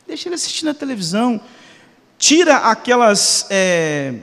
[0.08, 1.40] Deixa ele assistir na televisão.
[2.18, 4.16] Tira aquelas é,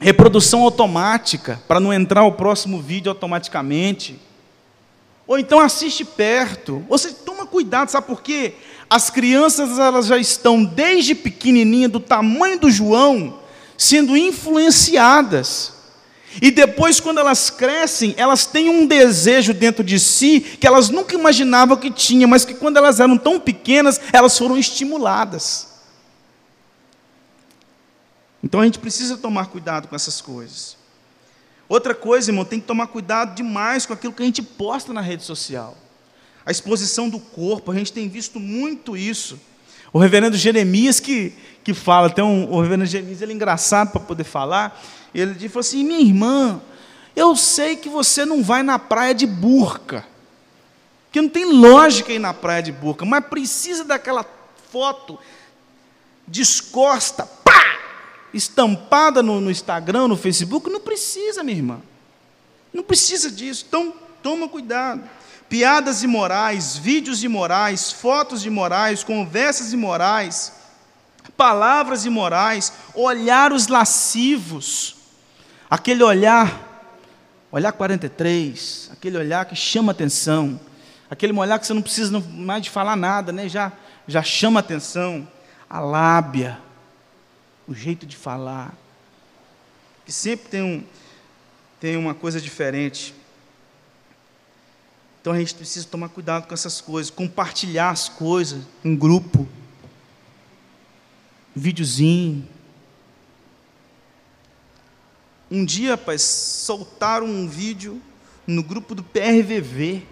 [0.00, 4.18] reprodução automática para não entrar o próximo vídeo automaticamente.
[5.26, 6.84] Ou então assiste perto.
[6.88, 8.54] Ou você toma cuidado, sabe por quê?
[8.92, 13.40] As crianças elas já estão desde pequenininha do tamanho do João
[13.74, 15.72] sendo influenciadas.
[16.42, 21.14] E depois, quando elas crescem, elas têm um desejo dentro de si que elas nunca
[21.14, 25.68] imaginavam que tinha, mas que quando elas eram tão pequenas, elas foram estimuladas.
[28.44, 30.76] Então a gente precisa tomar cuidado com essas coisas.
[31.66, 35.00] Outra coisa, irmão, tem que tomar cuidado demais com aquilo que a gente posta na
[35.00, 35.78] rede social.
[36.44, 39.38] A exposição do corpo, a gente tem visto muito isso.
[39.92, 41.32] O reverendo Jeremias que,
[41.62, 44.82] que fala, tem um, o reverendo Jeremias, ele é engraçado para poder falar,
[45.14, 46.60] ele falou assim, minha irmã,
[47.14, 50.04] eu sei que você não vai na praia de burca,
[51.12, 54.24] que não tem lógica ir na praia de burca, mas precisa daquela
[54.70, 55.18] foto
[56.26, 57.78] descosta, pá,
[58.32, 61.82] estampada no, no Instagram, no Facebook, não precisa, minha irmã,
[62.72, 65.02] não precisa disso, então toma cuidado
[65.52, 70.50] piadas imorais, vídeos imorais, fotos imorais, conversas imorais,
[71.36, 74.96] palavras imorais, olhares lascivos,
[75.68, 76.88] aquele olhar,
[77.52, 80.58] olhar 43, aquele olhar que chama atenção,
[81.10, 83.46] aquele olhar que você não precisa mais de falar nada, né?
[83.46, 83.72] já,
[84.08, 85.28] já chama atenção,
[85.68, 86.58] a lábia,
[87.68, 88.72] o jeito de falar,
[90.06, 90.82] que sempre tem, um,
[91.78, 93.20] tem uma coisa diferente.
[95.22, 99.46] Então a gente precisa tomar cuidado com essas coisas, compartilhar as coisas em grupo,
[101.54, 102.44] videozinho.
[105.48, 108.02] Um dia, rapaz, soltaram um vídeo
[108.44, 110.02] no grupo do PRVV.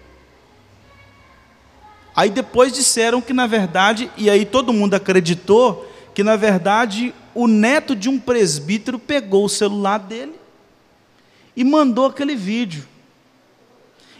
[2.15, 7.47] Aí depois disseram que na verdade, e aí todo mundo acreditou que na verdade o
[7.49, 10.35] neto de um presbítero pegou o celular dele
[11.53, 12.87] e mandou aquele vídeo.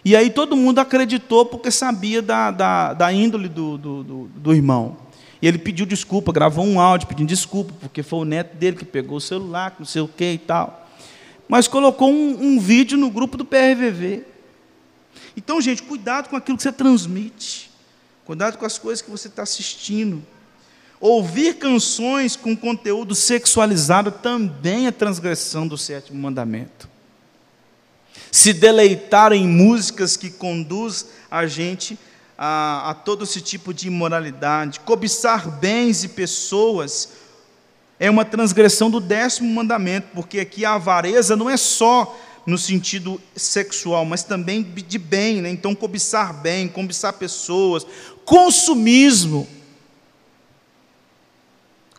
[0.04, 4.54] E aí todo mundo acreditou porque sabia da, da, da índole do, do, do, do
[4.54, 4.97] irmão.
[5.41, 8.86] E ele pediu desculpa, gravou um áudio pedindo desculpa, porque foi o neto dele que
[8.86, 10.88] pegou o celular, não sei o que e tal.
[11.47, 14.24] Mas colocou um, um vídeo no grupo do PRVV.
[15.38, 17.70] Então, gente, cuidado com aquilo que você transmite.
[18.26, 20.24] Cuidado com as coisas que você está assistindo.
[20.99, 26.91] Ouvir canções com conteúdo sexualizado também é transgressão do sétimo mandamento
[28.32, 32.00] se deleitar em músicas que conduz a gente
[32.38, 37.10] a, a todo esse tipo de imoralidade, cobiçar bens e pessoas,
[38.00, 42.18] é uma transgressão do décimo mandamento, porque aqui a avareza não é só
[42.48, 45.50] no sentido sexual, mas também de bem, né?
[45.52, 47.86] então cobiçar bem, cobiçar pessoas,
[48.26, 49.48] consumismo.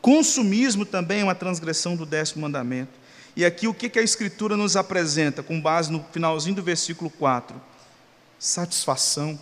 [0.00, 3.01] Consumismo também é uma transgressão do décimo mandamento.
[3.34, 7.60] E aqui o que a Escritura nos apresenta, com base no finalzinho do versículo 4?
[8.38, 9.38] Satisfação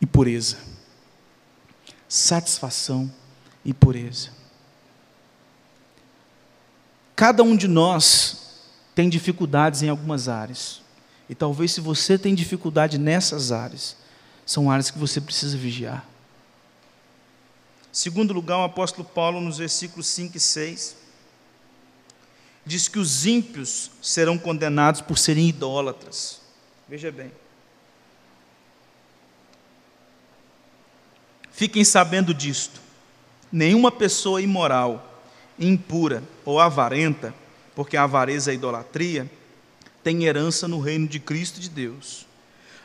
[0.00, 0.56] e pureza.
[2.08, 3.12] satisfação
[3.64, 4.30] e pureza.
[7.14, 8.60] Cada um de nós
[8.94, 10.82] tem dificuldades em algumas áreas.
[11.28, 13.96] E talvez se você tem dificuldade nessas áreas,
[14.44, 16.06] são áreas que você precisa vigiar.
[17.90, 20.96] Segundo lugar, o apóstolo Paulo, nos versículos 5 e 6,
[22.66, 26.40] diz que os ímpios serão condenados por serem idólatras.
[26.88, 27.30] Veja bem.
[31.52, 32.80] Fiquem sabendo disto:
[33.50, 35.22] nenhuma pessoa imoral,
[35.58, 37.32] impura ou avarenta,
[37.74, 39.30] porque a avareza é a idolatria,
[40.02, 42.26] tem herança no reino de Cristo de Deus.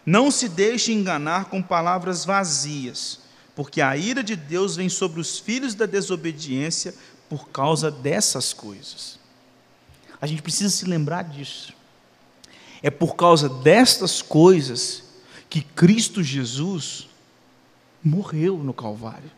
[0.06, 3.20] Não se deixe enganar com palavras vazias,
[3.56, 6.94] porque a ira de Deus vem sobre os filhos da desobediência
[7.30, 9.21] por causa dessas coisas.
[10.22, 11.74] A gente precisa se lembrar disso.
[12.84, 15.04] É por causa destas coisas
[15.50, 17.10] que Cristo Jesus
[18.04, 19.32] morreu no Calvário.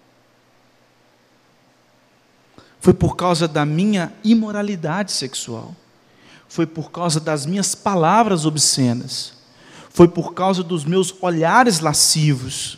[2.81, 5.73] Foi por causa da minha imoralidade sexual.
[6.49, 9.33] Foi por causa das minhas palavras obscenas.
[9.89, 12.77] Foi por causa dos meus olhares lascivos.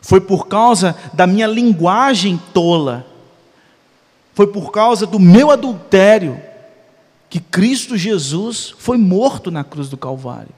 [0.00, 3.06] Foi por causa da minha linguagem tola.
[4.32, 6.42] Foi por causa do meu adultério
[7.32, 10.54] que Cristo Jesus foi morto na cruz do Calvário.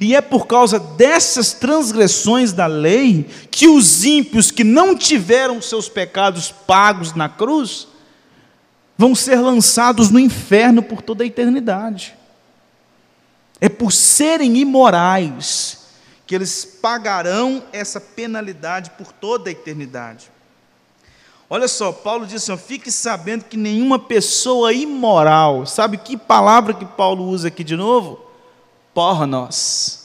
[0.00, 5.88] E é por causa dessas transgressões da lei que os ímpios que não tiveram seus
[5.88, 7.86] pecados pagos na cruz
[8.98, 12.16] vão ser lançados no inferno por toda a eternidade.
[13.60, 15.86] É por serem imorais
[16.26, 20.29] que eles pagarão essa penalidade por toda a eternidade.
[21.52, 26.86] Olha só, Paulo diz assim: fique sabendo que nenhuma pessoa imoral, sabe que palavra que
[26.86, 28.30] Paulo usa aqui de novo?
[28.94, 29.98] pornos.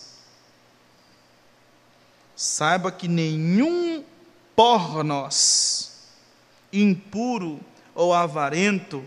[2.36, 4.04] Saiba que nenhum
[4.56, 5.92] pornos,
[6.72, 7.60] impuro
[7.94, 9.04] ou avarento,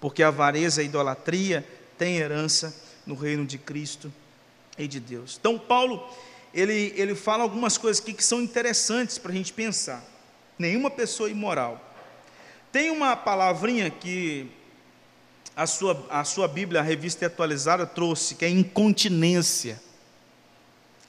[0.00, 1.66] porque avareza e idolatria
[1.96, 2.74] tem herança
[3.06, 4.12] no reino de Cristo
[4.76, 5.36] e de Deus.
[5.38, 6.08] Então, Paulo,
[6.52, 10.04] ele, ele fala algumas coisas aqui que são interessantes para a gente pensar.
[10.58, 11.80] Nenhuma pessoa imoral.
[12.72, 14.50] Tem uma palavrinha que
[15.56, 19.80] a sua, a sua Bíblia, a revista atualizada, trouxe, que é incontinência,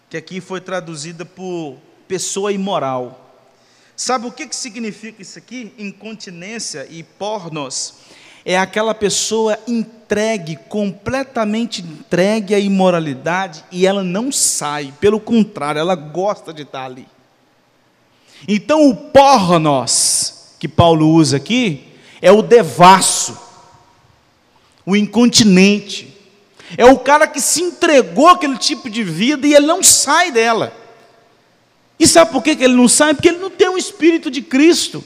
[0.09, 1.77] que aqui foi traduzida por
[2.07, 3.25] pessoa imoral.
[3.95, 5.73] Sabe o que, que significa isso aqui?
[5.77, 7.95] Incontinência e pornos
[8.45, 15.95] é aquela pessoa entregue, completamente entregue à imoralidade e ela não sai, pelo contrário, ela
[15.95, 17.05] gosta de estar ali.
[18.45, 21.87] Então o pornos que Paulo usa aqui
[22.21, 23.47] é o devasso
[24.87, 26.15] o incontinente.
[26.77, 30.73] É o cara que se entregou àquele tipo de vida e ele não sai dela.
[31.99, 33.13] E sabe por que ele não sai?
[33.13, 35.03] Porque ele não tem o Espírito de Cristo.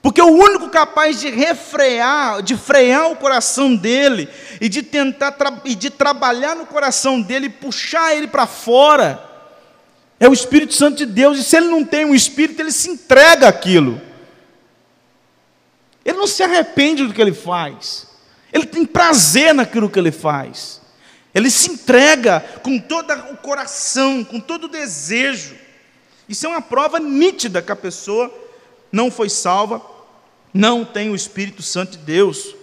[0.00, 4.26] Porque o único capaz de refrear, de frear o coração dele
[4.58, 5.36] e de tentar
[5.66, 9.22] e de trabalhar no coração dele, puxar ele para fora,
[10.18, 11.38] é o Espírito Santo de Deus.
[11.38, 14.00] E se ele não tem um Espírito, ele se entrega àquilo.
[16.04, 18.06] Ele não se arrepende do que ele faz.
[18.52, 20.80] Ele tem prazer naquilo que ele faz.
[21.34, 25.56] Ele se entrega com todo o coração, com todo o desejo.
[26.28, 28.32] Isso é uma prova nítida que a pessoa
[28.92, 29.82] não foi salva,
[30.52, 32.54] não tem o Espírito Santo de Deus.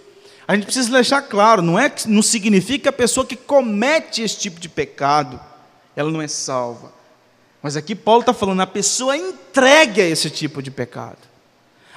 [0.47, 4.37] A gente precisa deixar claro, não é não significa que a pessoa que comete esse
[4.37, 5.39] tipo de pecado,
[5.95, 7.00] ela não é salva.
[7.61, 11.17] Mas aqui Paulo está falando, a pessoa entregue a esse tipo de pecado.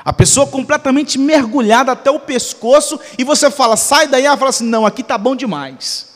[0.05, 4.67] A pessoa completamente mergulhada até o pescoço, e você fala, sai daí, ela fala assim:
[4.67, 6.13] não, aqui está bom demais.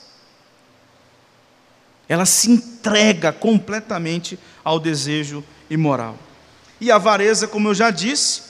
[2.07, 6.17] Ela se entrega completamente ao desejo imoral.
[6.81, 8.43] E a avareza, como eu já disse,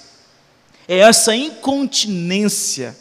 [0.89, 2.97] é essa incontinência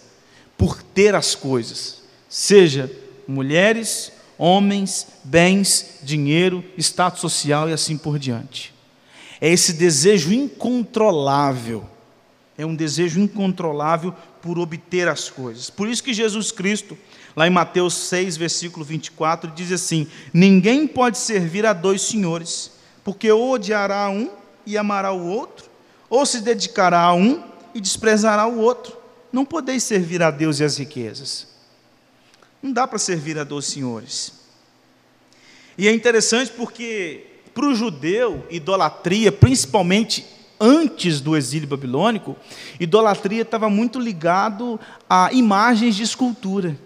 [0.57, 2.91] por ter as coisas, seja
[3.27, 8.73] mulheres, homens, bens, dinheiro, status social e assim por diante.
[9.39, 11.87] É esse desejo incontrolável
[12.57, 15.69] é um desejo incontrolável por obter as coisas.
[15.69, 16.97] Por isso que Jesus Cristo,
[17.35, 22.71] lá em Mateus 6, versículo 24, diz assim: Ninguém pode servir a dois senhores,
[23.03, 24.31] porque ou odiará um
[24.65, 25.69] e amará o outro,
[26.09, 27.43] ou se dedicará a um
[27.75, 28.97] e desprezará o outro.
[29.31, 31.47] Não podeis servir a Deus e as riquezas.
[32.61, 34.33] Não dá para servir a dois senhores.
[35.77, 40.25] E é interessante porque, para o judeu, idolatria, principalmente
[40.59, 42.35] antes do exílio babilônico,
[42.79, 46.77] idolatria estava muito ligado a imagens de escultura.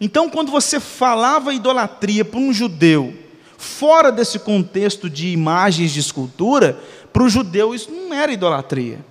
[0.00, 3.14] Então, quando você falava idolatria para um judeu,
[3.56, 6.78] fora desse contexto de imagens de escultura,
[7.12, 9.04] para o judeu isso não era idolatria.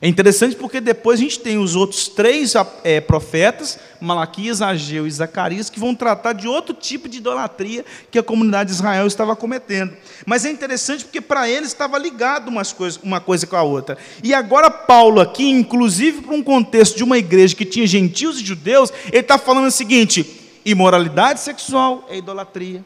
[0.00, 5.10] É interessante porque depois a gente tem os outros três é, profetas, Malaquias, Ageu e
[5.10, 9.34] Zacarias, que vão tratar de outro tipo de idolatria que a comunidade de Israel estava
[9.34, 9.96] cometendo.
[10.24, 12.72] Mas é interessante porque para eles estava ligado umas
[13.02, 13.98] uma coisa com a outra.
[14.22, 18.44] E agora Paulo aqui, inclusive para um contexto de uma igreja que tinha gentios e
[18.44, 20.24] judeus, ele está falando o seguinte,
[20.64, 22.84] imoralidade sexual é idolatria,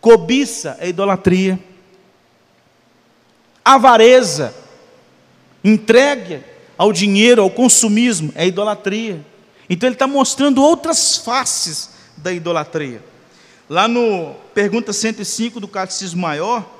[0.00, 1.58] cobiça é idolatria,
[3.64, 4.54] avareza
[5.62, 6.40] entregue
[6.76, 9.24] ao dinheiro, ao consumismo, é idolatria.
[9.68, 13.02] Então ele está mostrando outras faces da idolatria.
[13.68, 16.78] Lá no pergunta 105 do Catecismo Maior,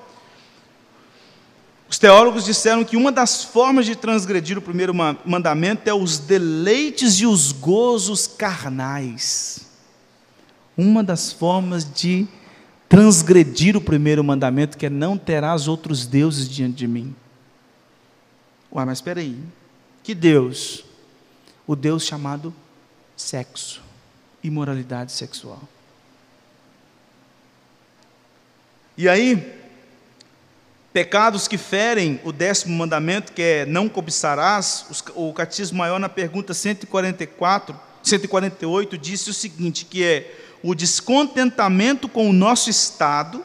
[1.89, 7.15] os teólogos disseram que uma das formas de transgredir o primeiro mandamento é os deleites
[7.21, 9.67] e os gozos carnais.
[10.77, 12.27] Uma das formas de
[12.89, 17.15] transgredir o primeiro mandamento, que é não terás outros deuses diante de mim.
[18.73, 19.39] Ué, mas espera aí.
[20.03, 20.85] Que Deus?
[21.67, 22.55] O Deus chamado
[23.17, 23.83] sexo,
[24.43, 25.61] imoralidade sexual.
[28.97, 29.55] E aí,
[30.93, 36.53] pecados que ferem o décimo mandamento, que é não cobiçarás, o catecismo maior na pergunta
[36.53, 43.45] 144, 148 disse o seguinte, que é o descontentamento com o nosso estado,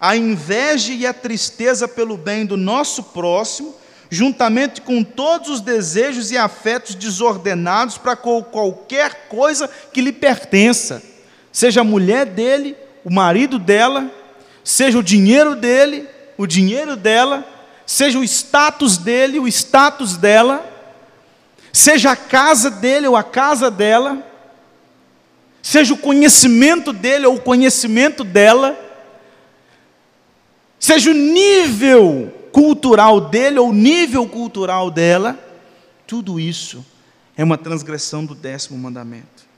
[0.00, 3.79] a inveja e a tristeza pelo bem do nosso próximo
[4.10, 11.00] juntamente com todos os desejos e afetos desordenados para qualquer coisa que lhe pertença,
[11.52, 14.10] seja a mulher dele, o marido dela,
[14.64, 17.46] seja o dinheiro dele, o dinheiro dela,
[17.86, 20.66] seja o status dele, o status dela,
[21.72, 24.26] seja a casa dele ou a casa dela,
[25.62, 28.76] seja o conhecimento dele ou o conhecimento dela,
[30.80, 35.38] seja o nível cultural dele ou nível cultural dela,
[36.06, 36.84] tudo isso
[37.36, 39.48] é uma transgressão do décimo mandamento.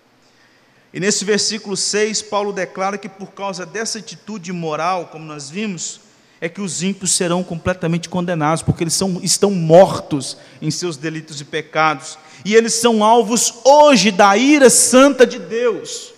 [0.93, 6.01] E nesse versículo 6, Paulo declara que por causa dessa atitude moral, como nós vimos,
[6.39, 11.41] é que os ímpios serão completamente condenados, porque eles são, estão mortos em seus delitos
[11.41, 16.13] e pecados, e eles são alvos hoje da ira santa de Deus,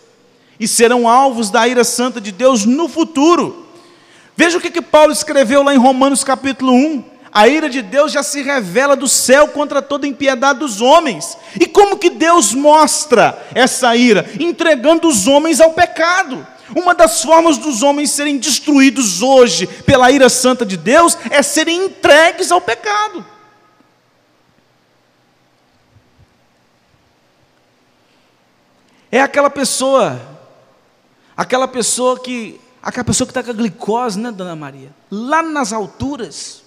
[0.58, 3.63] e serão alvos da ira santa de Deus no futuro.
[4.36, 7.04] Veja o que, que Paulo escreveu lá em Romanos capítulo 1.
[7.32, 11.36] A ira de Deus já se revela do céu contra toda impiedade dos homens.
[11.58, 14.28] E como que Deus mostra essa ira?
[14.38, 16.46] Entregando os homens ao pecado.
[16.74, 21.86] Uma das formas dos homens serem destruídos hoje pela ira santa de Deus é serem
[21.86, 23.24] entregues ao pecado.
[29.10, 30.20] É aquela pessoa,
[31.36, 34.94] aquela pessoa que Aquela pessoa que está com a glicose, né, dona Maria?
[35.10, 36.62] Lá nas alturas.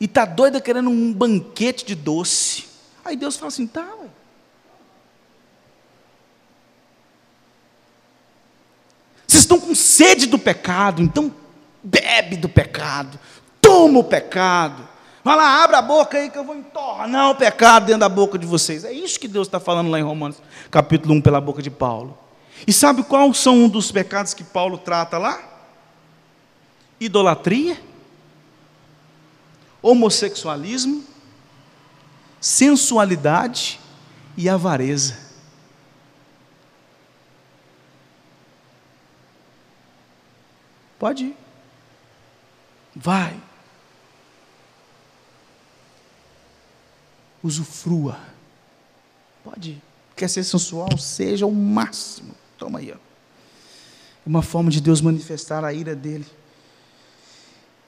[0.00, 2.66] E está doida querendo um banquete de doce.
[3.04, 4.08] Aí Deus fala assim: tá, ué.
[9.24, 11.32] Vocês estão com sede do pecado, então
[11.80, 13.20] bebe do pecado,
[13.60, 14.88] toma o pecado.
[15.22, 18.36] Vai lá, abre a boca aí que eu vou entornar o pecado dentro da boca
[18.36, 18.84] de vocês.
[18.84, 20.42] É isso que Deus está falando lá em Romanos,
[20.72, 22.18] capítulo 1, pela boca de Paulo.
[22.66, 25.42] E sabe qual são um dos pecados que Paulo trata lá?
[27.00, 27.80] Idolatria,
[29.80, 31.04] homossexualismo,
[32.40, 33.80] sensualidade
[34.36, 35.30] e avareza.
[40.98, 41.36] Pode ir.
[42.94, 43.40] Vai.
[47.42, 48.20] Usufrua.
[49.42, 49.82] Pode ir.
[50.14, 50.98] Quer ser sensual?
[50.98, 52.34] Seja o máximo.
[52.60, 52.98] Toma aí, ó.
[54.24, 56.26] Uma forma de Deus manifestar a ira dele.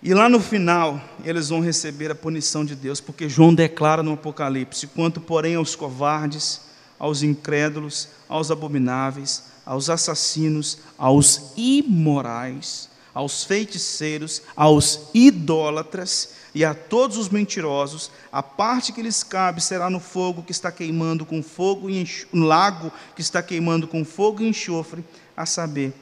[0.02, 4.14] E lá no final, eles vão receber a punição de Deus, porque João declara no
[4.14, 6.62] Apocalipse: quanto, porém, aos covardes,
[6.98, 17.16] aos incrédulos, aos abomináveis, aos assassinos, aos imorais, aos feiticeiros, aos idólatras e a todos
[17.16, 21.88] os mentirosos, a parte que lhes cabe será no fogo que está queimando com fogo
[21.88, 25.02] e no lago que está queimando com fogo e enxofre,
[25.36, 25.94] a saber,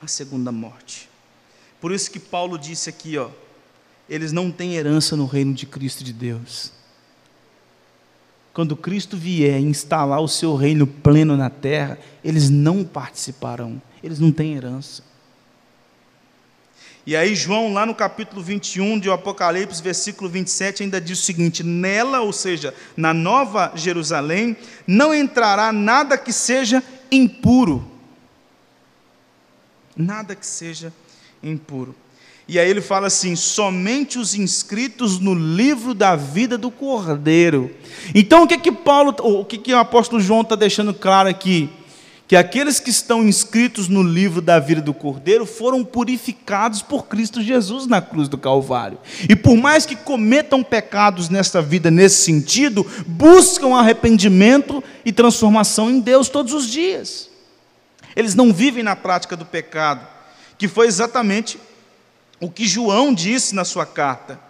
[0.00, 1.08] a segunda morte.
[1.80, 3.30] Por isso que Paulo disse aqui, ó,
[4.08, 6.72] eles não têm herança no reino de Cristo de Deus.
[8.52, 14.32] Quando Cristo vier instalar o seu reino pleno na terra, eles não participarão, eles não
[14.32, 15.02] têm herança.
[17.06, 21.62] E aí, João, lá no capítulo 21 de Apocalipse, versículo 27, ainda diz o seguinte:
[21.62, 26.82] Nela, ou seja, na nova Jerusalém, não entrará nada que seja
[27.12, 27.88] impuro.
[29.96, 30.92] Nada que seja
[31.40, 31.94] impuro.
[32.48, 37.70] E aí ele fala assim: somente os inscritos no livro da vida do Cordeiro.
[38.16, 41.70] Então o que que Paulo, o que que o apóstolo João está deixando claro aqui?
[42.28, 47.40] Que aqueles que estão inscritos no livro da vida do Cordeiro foram purificados por Cristo
[47.40, 48.98] Jesus na cruz do Calvário.
[49.28, 56.00] E por mais que cometam pecados nesta vida nesse sentido, buscam arrependimento e transformação em
[56.00, 57.30] Deus todos os dias.
[58.16, 60.04] Eles não vivem na prática do pecado,
[60.58, 61.60] que foi exatamente
[62.40, 64.40] o que João disse na sua carta.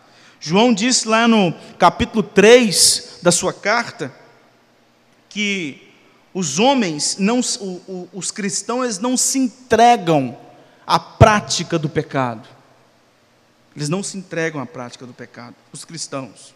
[0.40, 4.14] João disse lá no capítulo 3 da sua carta
[5.28, 5.85] que
[6.38, 7.40] os homens, não,
[8.12, 10.36] os cristãos, não se entregam
[10.86, 12.46] à prática do pecado.
[13.74, 16.54] Eles não se entregam à prática do pecado, os cristãos.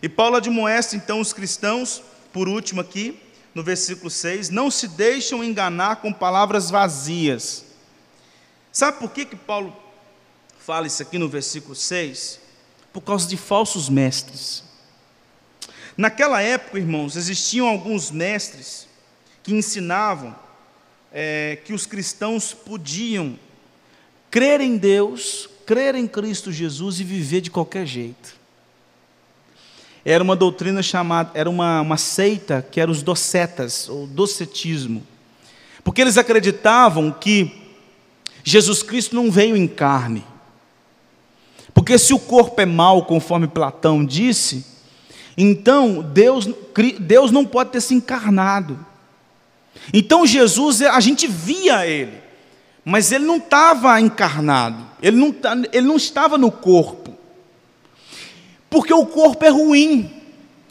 [0.00, 2.02] E Paulo admoesta então os cristãos,
[2.32, 3.20] por último aqui,
[3.54, 7.66] no versículo 6, não se deixam enganar com palavras vazias.
[8.72, 9.76] Sabe por que, que Paulo
[10.58, 12.40] fala isso aqui no versículo 6?
[12.94, 14.64] Por causa de falsos mestres.
[15.98, 18.87] Naquela época, irmãos, existiam alguns mestres
[19.42, 20.34] que ensinavam
[21.12, 23.38] é, que os cristãos podiam
[24.30, 28.36] crer em Deus, crer em Cristo Jesus e viver de qualquer jeito.
[30.04, 35.06] Era uma doutrina chamada, era uma, uma seita que era os docetas, ou docetismo.
[35.84, 37.68] Porque eles acreditavam que
[38.44, 40.24] Jesus Cristo não veio em carne.
[41.74, 44.64] Porque se o corpo é mau, conforme Platão disse,
[45.36, 46.48] então Deus,
[46.98, 48.84] Deus não pode ter se encarnado.
[49.92, 52.20] Então Jesus, a gente via ele,
[52.84, 55.34] mas ele não estava encarnado, ele não,
[55.72, 57.16] ele não estava no corpo,
[58.70, 60.10] porque o corpo é ruim,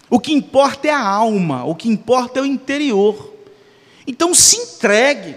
[0.10, 3.34] o que importa é a alma, o que importa é o interior.
[4.06, 5.36] Então se entregue.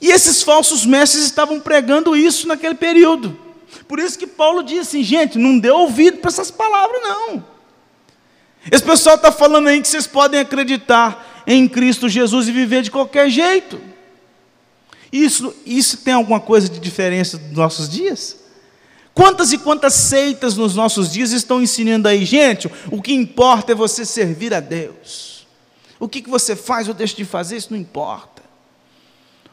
[0.00, 3.38] E esses falsos mestres estavam pregando isso naquele período.
[3.86, 7.44] Por isso que Paulo diz assim, gente, não dê ouvido para essas palavras, não.
[8.70, 12.90] Esse pessoal está falando aí que vocês podem acreditar em Cristo Jesus e viver de
[12.90, 13.80] qualquer jeito.
[15.12, 18.36] Isso, isso tem alguma coisa de diferença dos nossos dias?
[19.12, 22.70] Quantas e quantas seitas nos nossos dias estão ensinando aí, gente?
[22.90, 25.46] O que importa é você servir a Deus.
[26.00, 28.42] O que, que você faz ou deixa de fazer, isso não importa.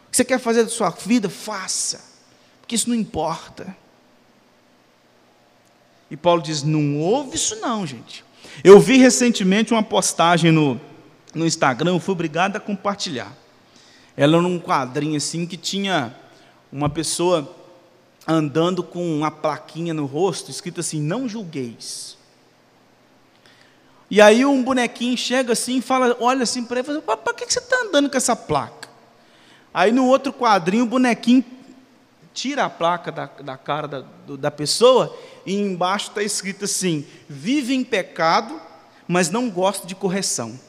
[0.08, 2.02] O que você quer fazer da sua vida, faça,
[2.62, 3.76] porque isso não importa.
[6.10, 8.24] E Paulo diz: não houve isso, não, gente.
[8.64, 10.80] Eu vi recentemente uma postagem no,
[11.40, 13.34] no Instagram, eu fui obrigado a compartilhar.
[14.16, 16.14] Ela era um quadrinho assim que tinha
[16.72, 17.56] uma pessoa
[18.28, 22.18] andando com uma plaquinha no rosto, escrito assim: Não julgueis.
[24.12, 27.46] E aí um bonequinho chega assim e fala, olha assim para ele, fala, para que
[27.46, 28.90] você está andando com essa placa?
[29.72, 31.46] Aí no outro quadrinho o bonequinho
[32.34, 35.16] tira a placa da, da cara da, da pessoa
[35.46, 38.60] e embaixo está escrito assim: vive em pecado,
[39.08, 40.60] mas não gosta de correção.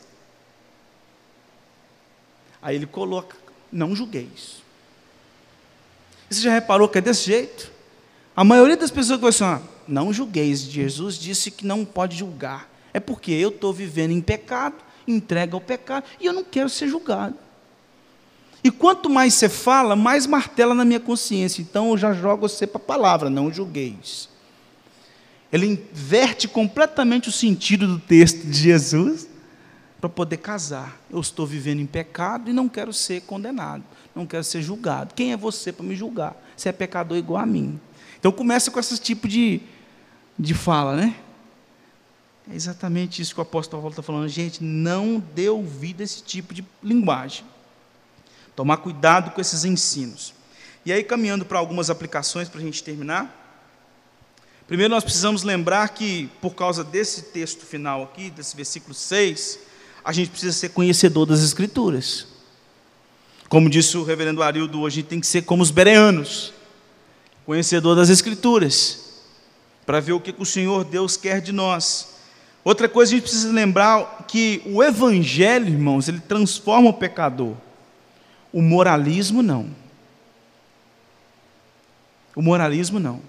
[2.62, 3.36] Aí ele coloca:
[3.72, 4.62] não julgueis.
[6.28, 7.70] Você já reparou que é desse jeito?
[8.36, 10.60] A maioria das pessoas que assim, ah, não julgueis.
[10.60, 12.70] Jesus disse que não pode julgar.
[12.92, 16.88] É porque eu estou vivendo em pecado, entrega ao pecado, e eu não quero ser
[16.88, 17.36] julgado.
[18.62, 21.62] E quanto mais você fala, mais martela na minha consciência.
[21.62, 24.28] Então eu já jogo você para a palavra, não julgueis.
[25.52, 29.29] Ele inverte completamente o sentido do texto de Jesus
[30.00, 30.98] para poder casar.
[31.10, 33.84] Eu estou vivendo em pecado e não quero ser condenado,
[34.14, 35.14] não quero ser julgado.
[35.14, 36.34] Quem é você para me julgar?
[36.56, 37.78] Você é pecador igual a mim.
[38.18, 39.60] Então começa com esse tipo de,
[40.38, 41.16] de fala, né?
[42.50, 44.28] É exatamente isso que o apóstolo Paulo está falando.
[44.28, 47.44] Gente, não dê ouvido a esse tipo de linguagem.
[48.56, 50.34] Tomar cuidado com esses ensinos.
[50.84, 53.36] E aí, caminhando para algumas aplicações para a gente terminar.
[54.66, 59.69] Primeiro, nós precisamos lembrar que, por causa desse texto final aqui, desse versículo 6,
[60.04, 62.26] a gente precisa ser conhecedor das Escrituras.
[63.48, 66.52] Como disse o reverendo Arildo, hoje a gente tem que ser como os bereanos,
[67.44, 69.22] conhecedor das Escrituras,
[69.84, 72.14] para ver o que o Senhor Deus quer de nós.
[72.62, 77.56] Outra coisa, a gente precisa lembrar que o Evangelho, irmãos, ele transforma o pecador.
[78.52, 79.70] O moralismo não.
[82.36, 83.20] O moralismo não.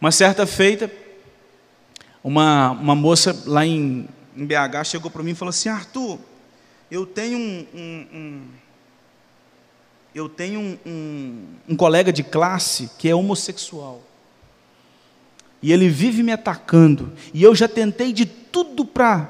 [0.00, 0.90] Uma certa feita,
[2.22, 6.18] uma, uma moça lá em, em BH chegou para mim e falou assim: Arthur,
[6.90, 8.42] eu tenho um, um, um
[10.14, 14.02] eu tenho um, um, colega de classe que é homossexual.
[15.60, 17.12] E ele vive me atacando.
[17.32, 19.28] E eu já tentei de tudo para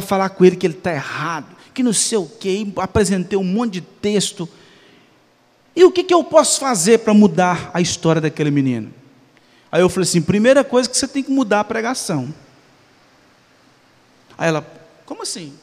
[0.00, 3.74] falar com ele que ele está errado que não sei o quê, apresentei um monte
[3.74, 4.48] de texto.
[5.74, 8.92] E o que, que eu posso fazer para mudar a história daquele menino?
[9.70, 12.32] Aí eu falei assim: primeira coisa que você tem que mudar a pregação.
[14.42, 14.66] Aí ela,
[15.06, 15.56] como assim?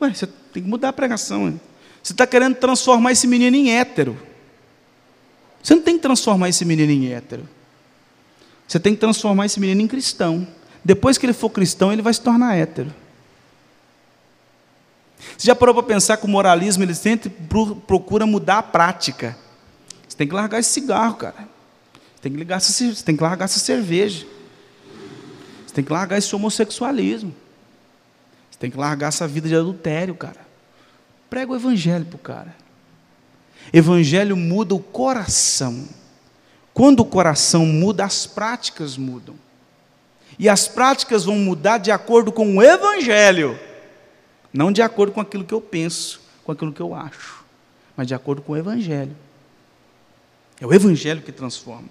[0.00, 1.48] Ué, você tem que mudar a pregação.
[1.48, 1.60] Hein?
[2.02, 4.18] Você está querendo transformar esse menino em hétero.
[5.62, 7.46] Você não tem que transformar esse menino em hétero.
[8.66, 10.48] Você tem que transformar esse menino em cristão.
[10.82, 12.90] Depois que ele for cristão, ele vai se tornar hétero.
[15.36, 17.28] Você já parou para pensar que o moralismo ele sempre
[17.86, 19.36] procura mudar a prática?
[20.08, 21.46] Você tem que largar esse cigarro, cara.
[22.14, 24.26] Você tem que, ligar, você tem que largar essa cerveja.
[25.70, 27.32] Você tem que largar esse homossexualismo.
[28.50, 30.40] Você tem que largar essa vida de adultério, cara.
[31.30, 32.56] Prega o evangelho para o cara.
[33.72, 35.86] Evangelho muda o coração.
[36.74, 39.36] Quando o coração muda, as práticas mudam.
[40.36, 43.56] E as práticas vão mudar de acordo com o evangelho.
[44.52, 47.44] Não de acordo com aquilo que eu penso, com aquilo que eu acho,
[47.96, 49.16] mas de acordo com o Evangelho.
[50.60, 51.88] É o Evangelho que transforma.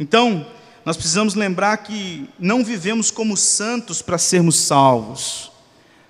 [0.00, 0.44] Então,
[0.84, 5.52] nós precisamos lembrar que não vivemos como santos para sermos salvos,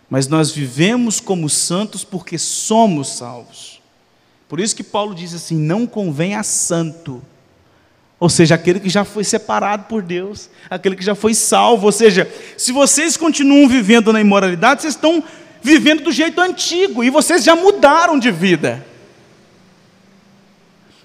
[0.08, 3.80] mas nós vivemos como santos porque somos salvos.
[4.48, 7.22] Por isso que Paulo diz assim: não convém a santo,
[8.22, 11.86] ou seja, aquele que já foi separado por Deus, aquele que já foi salvo.
[11.86, 15.24] Ou seja, se vocês continuam vivendo na imoralidade, vocês estão
[15.60, 18.86] vivendo do jeito antigo e vocês já mudaram de vida.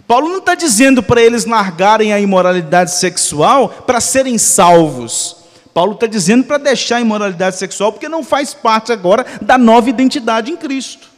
[0.08, 5.36] Paulo não está dizendo para eles largarem a imoralidade sexual para serem salvos.
[5.74, 9.90] Paulo está dizendo para deixar a imoralidade sexual porque não faz parte agora da nova
[9.90, 11.10] identidade em Cristo.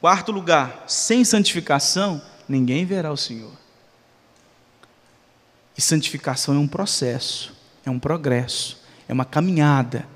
[0.00, 3.52] Quarto lugar, sem santificação, ninguém verá o Senhor.
[5.76, 7.52] E santificação é um processo,
[7.84, 10.06] é um progresso, é uma caminhada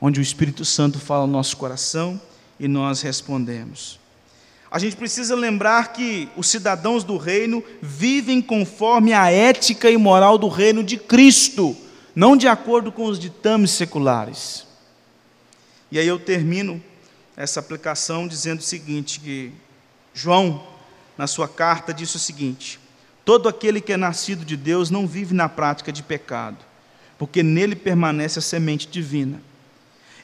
[0.00, 2.20] onde o Espírito Santo fala no nosso coração
[2.58, 4.01] e nós respondemos.
[4.72, 10.38] A gente precisa lembrar que os cidadãos do reino vivem conforme a ética e moral
[10.38, 11.76] do reino de Cristo,
[12.14, 14.66] não de acordo com os ditames seculares.
[15.90, 16.82] E aí eu termino
[17.36, 19.52] essa aplicação dizendo o seguinte: que
[20.14, 20.66] João,
[21.18, 22.80] na sua carta, disse o seguinte:
[23.26, 26.64] todo aquele que é nascido de Deus não vive na prática de pecado,
[27.18, 29.38] porque nele permanece a semente divina.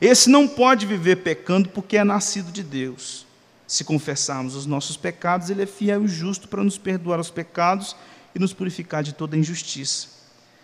[0.00, 3.27] Esse não pode viver pecando porque é nascido de Deus.
[3.68, 7.94] Se confessarmos os nossos pecados, Ele é fiel e justo para nos perdoar os pecados
[8.34, 10.08] e nos purificar de toda injustiça.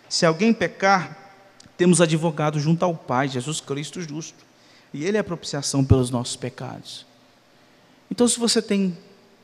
[0.09, 1.33] Se alguém pecar,
[1.77, 4.43] temos advogado junto ao Pai, Jesus Cristo justo.
[4.93, 7.05] E Ele é a propiciação pelos nossos pecados.
[8.11, 8.97] Então, se você tem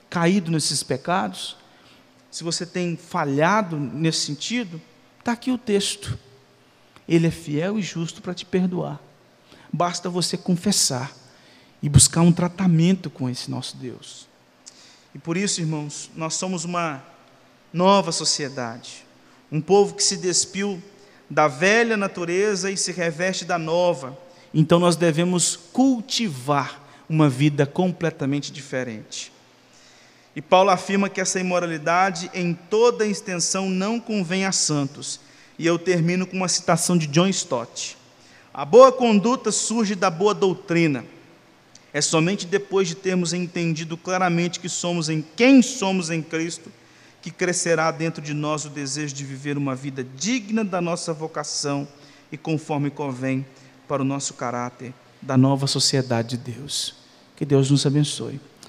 [0.09, 1.55] caído nesses pecados,
[2.29, 4.81] se você tem falhado nesse sentido,
[5.19, 6.17] está aqui o texto.
[7.07, 8.99] Ele é fiel e justo para te perdoar
[9.71, 11.15] basta você confessar
[11.81, 14.27] e buscar um tratamento com esse nosso Deus.
[15.13, 17.03] E por isso, irmãos, nós somos uma
[17.73, 19.05] nova sociedade,
[19.51, 20.81] um povo que se despiu
[21.29, 24.17] da velha natureza e se reveste da nova.
[24.53, 29.31] Então nós devemos cultivar uma vida completamente diferente.
[30.35, 35.19] E Paulo afirma que essa imoralidade em toda extensão não convém a santos.
[35.59, 37.97] E eu termino com uma citação de John Stott.
[38.53, 41.05] A boa conduta surge da boa doutrina.
[41.93, 46.71] É somente depois de termos entendido claramente que somos em quem somos em Cristo
[47.21, 51.87] que crescerá dentro de nós o desejo de viver uma vida digna da nossa vocação
[52.31, 53.45] e conforme convém
[53.87, 56.95] para o nosso caráter da nova sociedade de Deus.
[57.35, 58.39] Que Deus nos abençoe.